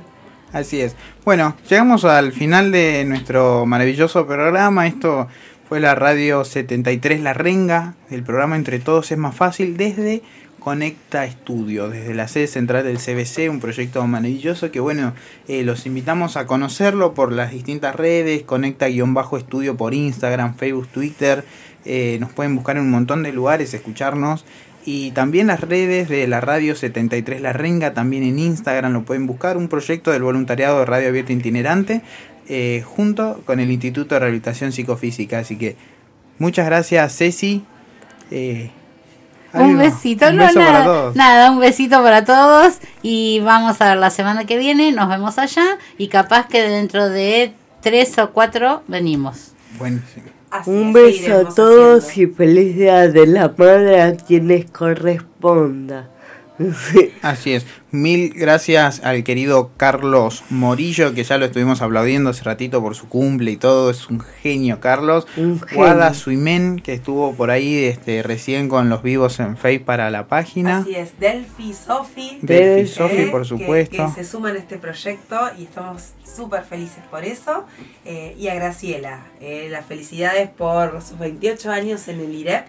[0.52, 0.96] Así es.
[1.24, 4.86] Bueno, llegamos al final de nuestro maravilloso programa.
[4.86, 5.28] Esto
[5.68, 10.22] fue la radio 73 La Renga, el programa Entre Todos es más fácil desde
[10.60, 15.14] Conecta Estudio, desde la sede central del CBC, un proyecto maravilloso que bueno,
[15.48, 21.44] eh, los invitamos a conocerlo por las distintas redes, Conecta-Estudio por Instagram, Facebook, Twitter,
[21.84, 24.46] eh, nos pueden buscar en un montón de lugares, escucharnos
[24.86, 29.26] y también las redes de la radio 73 La Renga, también en Instagram lo pueden
[29.26, 32.04] buscar, un proyecto del voluntariado de Radio Abierta Itinerante
[32.48, 35.40] eh, junto con el Instituto de Rehabilitación Psicofísica.
[35.40, 35.76] Así que
[36.40, 37.64] muchas gracias Ceci.
[38.32, 38.72] Eh,
[39.54, 41.16] un besito, un no, beso nada, para todos.
[41.16, 45.38] nada, un besito para todos y vamos a ver la semana que viene, nos vemos
[45.38, 49.54] allá y capaz que dentro de tres o cuatro venimos.
[49.78, 50.26] Buenísimo.
[50.52, 52.34] Así Un es, beso a todos haciendo.
[52.34, 56.10] y feliz día de la madre a quienes corresponda.
[57.22, 57.66] Así es.
[57.92, 63.08] Mil gracias al querido Carlos Morillo, que ya lo estuvimos aplaudiendo hace ratito por su
[63.08, 63.90] cumple y todo.
[63.90, 65.28] Es un genio, Carlos.
[65.38, 66.14] Un Guada genio.
[66.20, 70.80] Suimen, que estuvo por ahí este, recién con los vivos en Face para la página.
[70.80, 72.40] Así es, Delphi, Sofi.
[72.42, 74.14] Delphi, Eh, Sofi, por que- supuesto.
[74.16, 77.66] Que, se suman a este proyecto y estamos súper felices por eso.
[78.06, 82.68] Eh, y a Graciela, eh, las felicidades por sus 28 años en el IREP.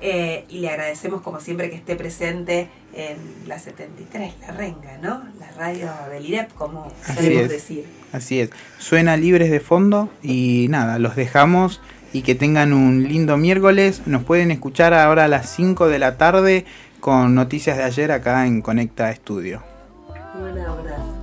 [0.00, 2.68] Eh, y le agradecemos como siempre que esté presente
[2.98, 5.22] en la 73, la renga, ¿no?
[5.38, 7.86] La radio del IREP, como solemos decir.
[8.12, 8.50] Así es.
[8.78, 11.80] Suena libres de fondo y nada, los dejamos
[12.12, 14.02] y que tengan un lindo miércoles.
[14.06, 16.64] Nos pueden escuchar ahora a las 5 de la tarde
[16.98, 19.62] con noticias de ayer acá en Conecta Estudio.
[20.34, 21.17] Un abrazo.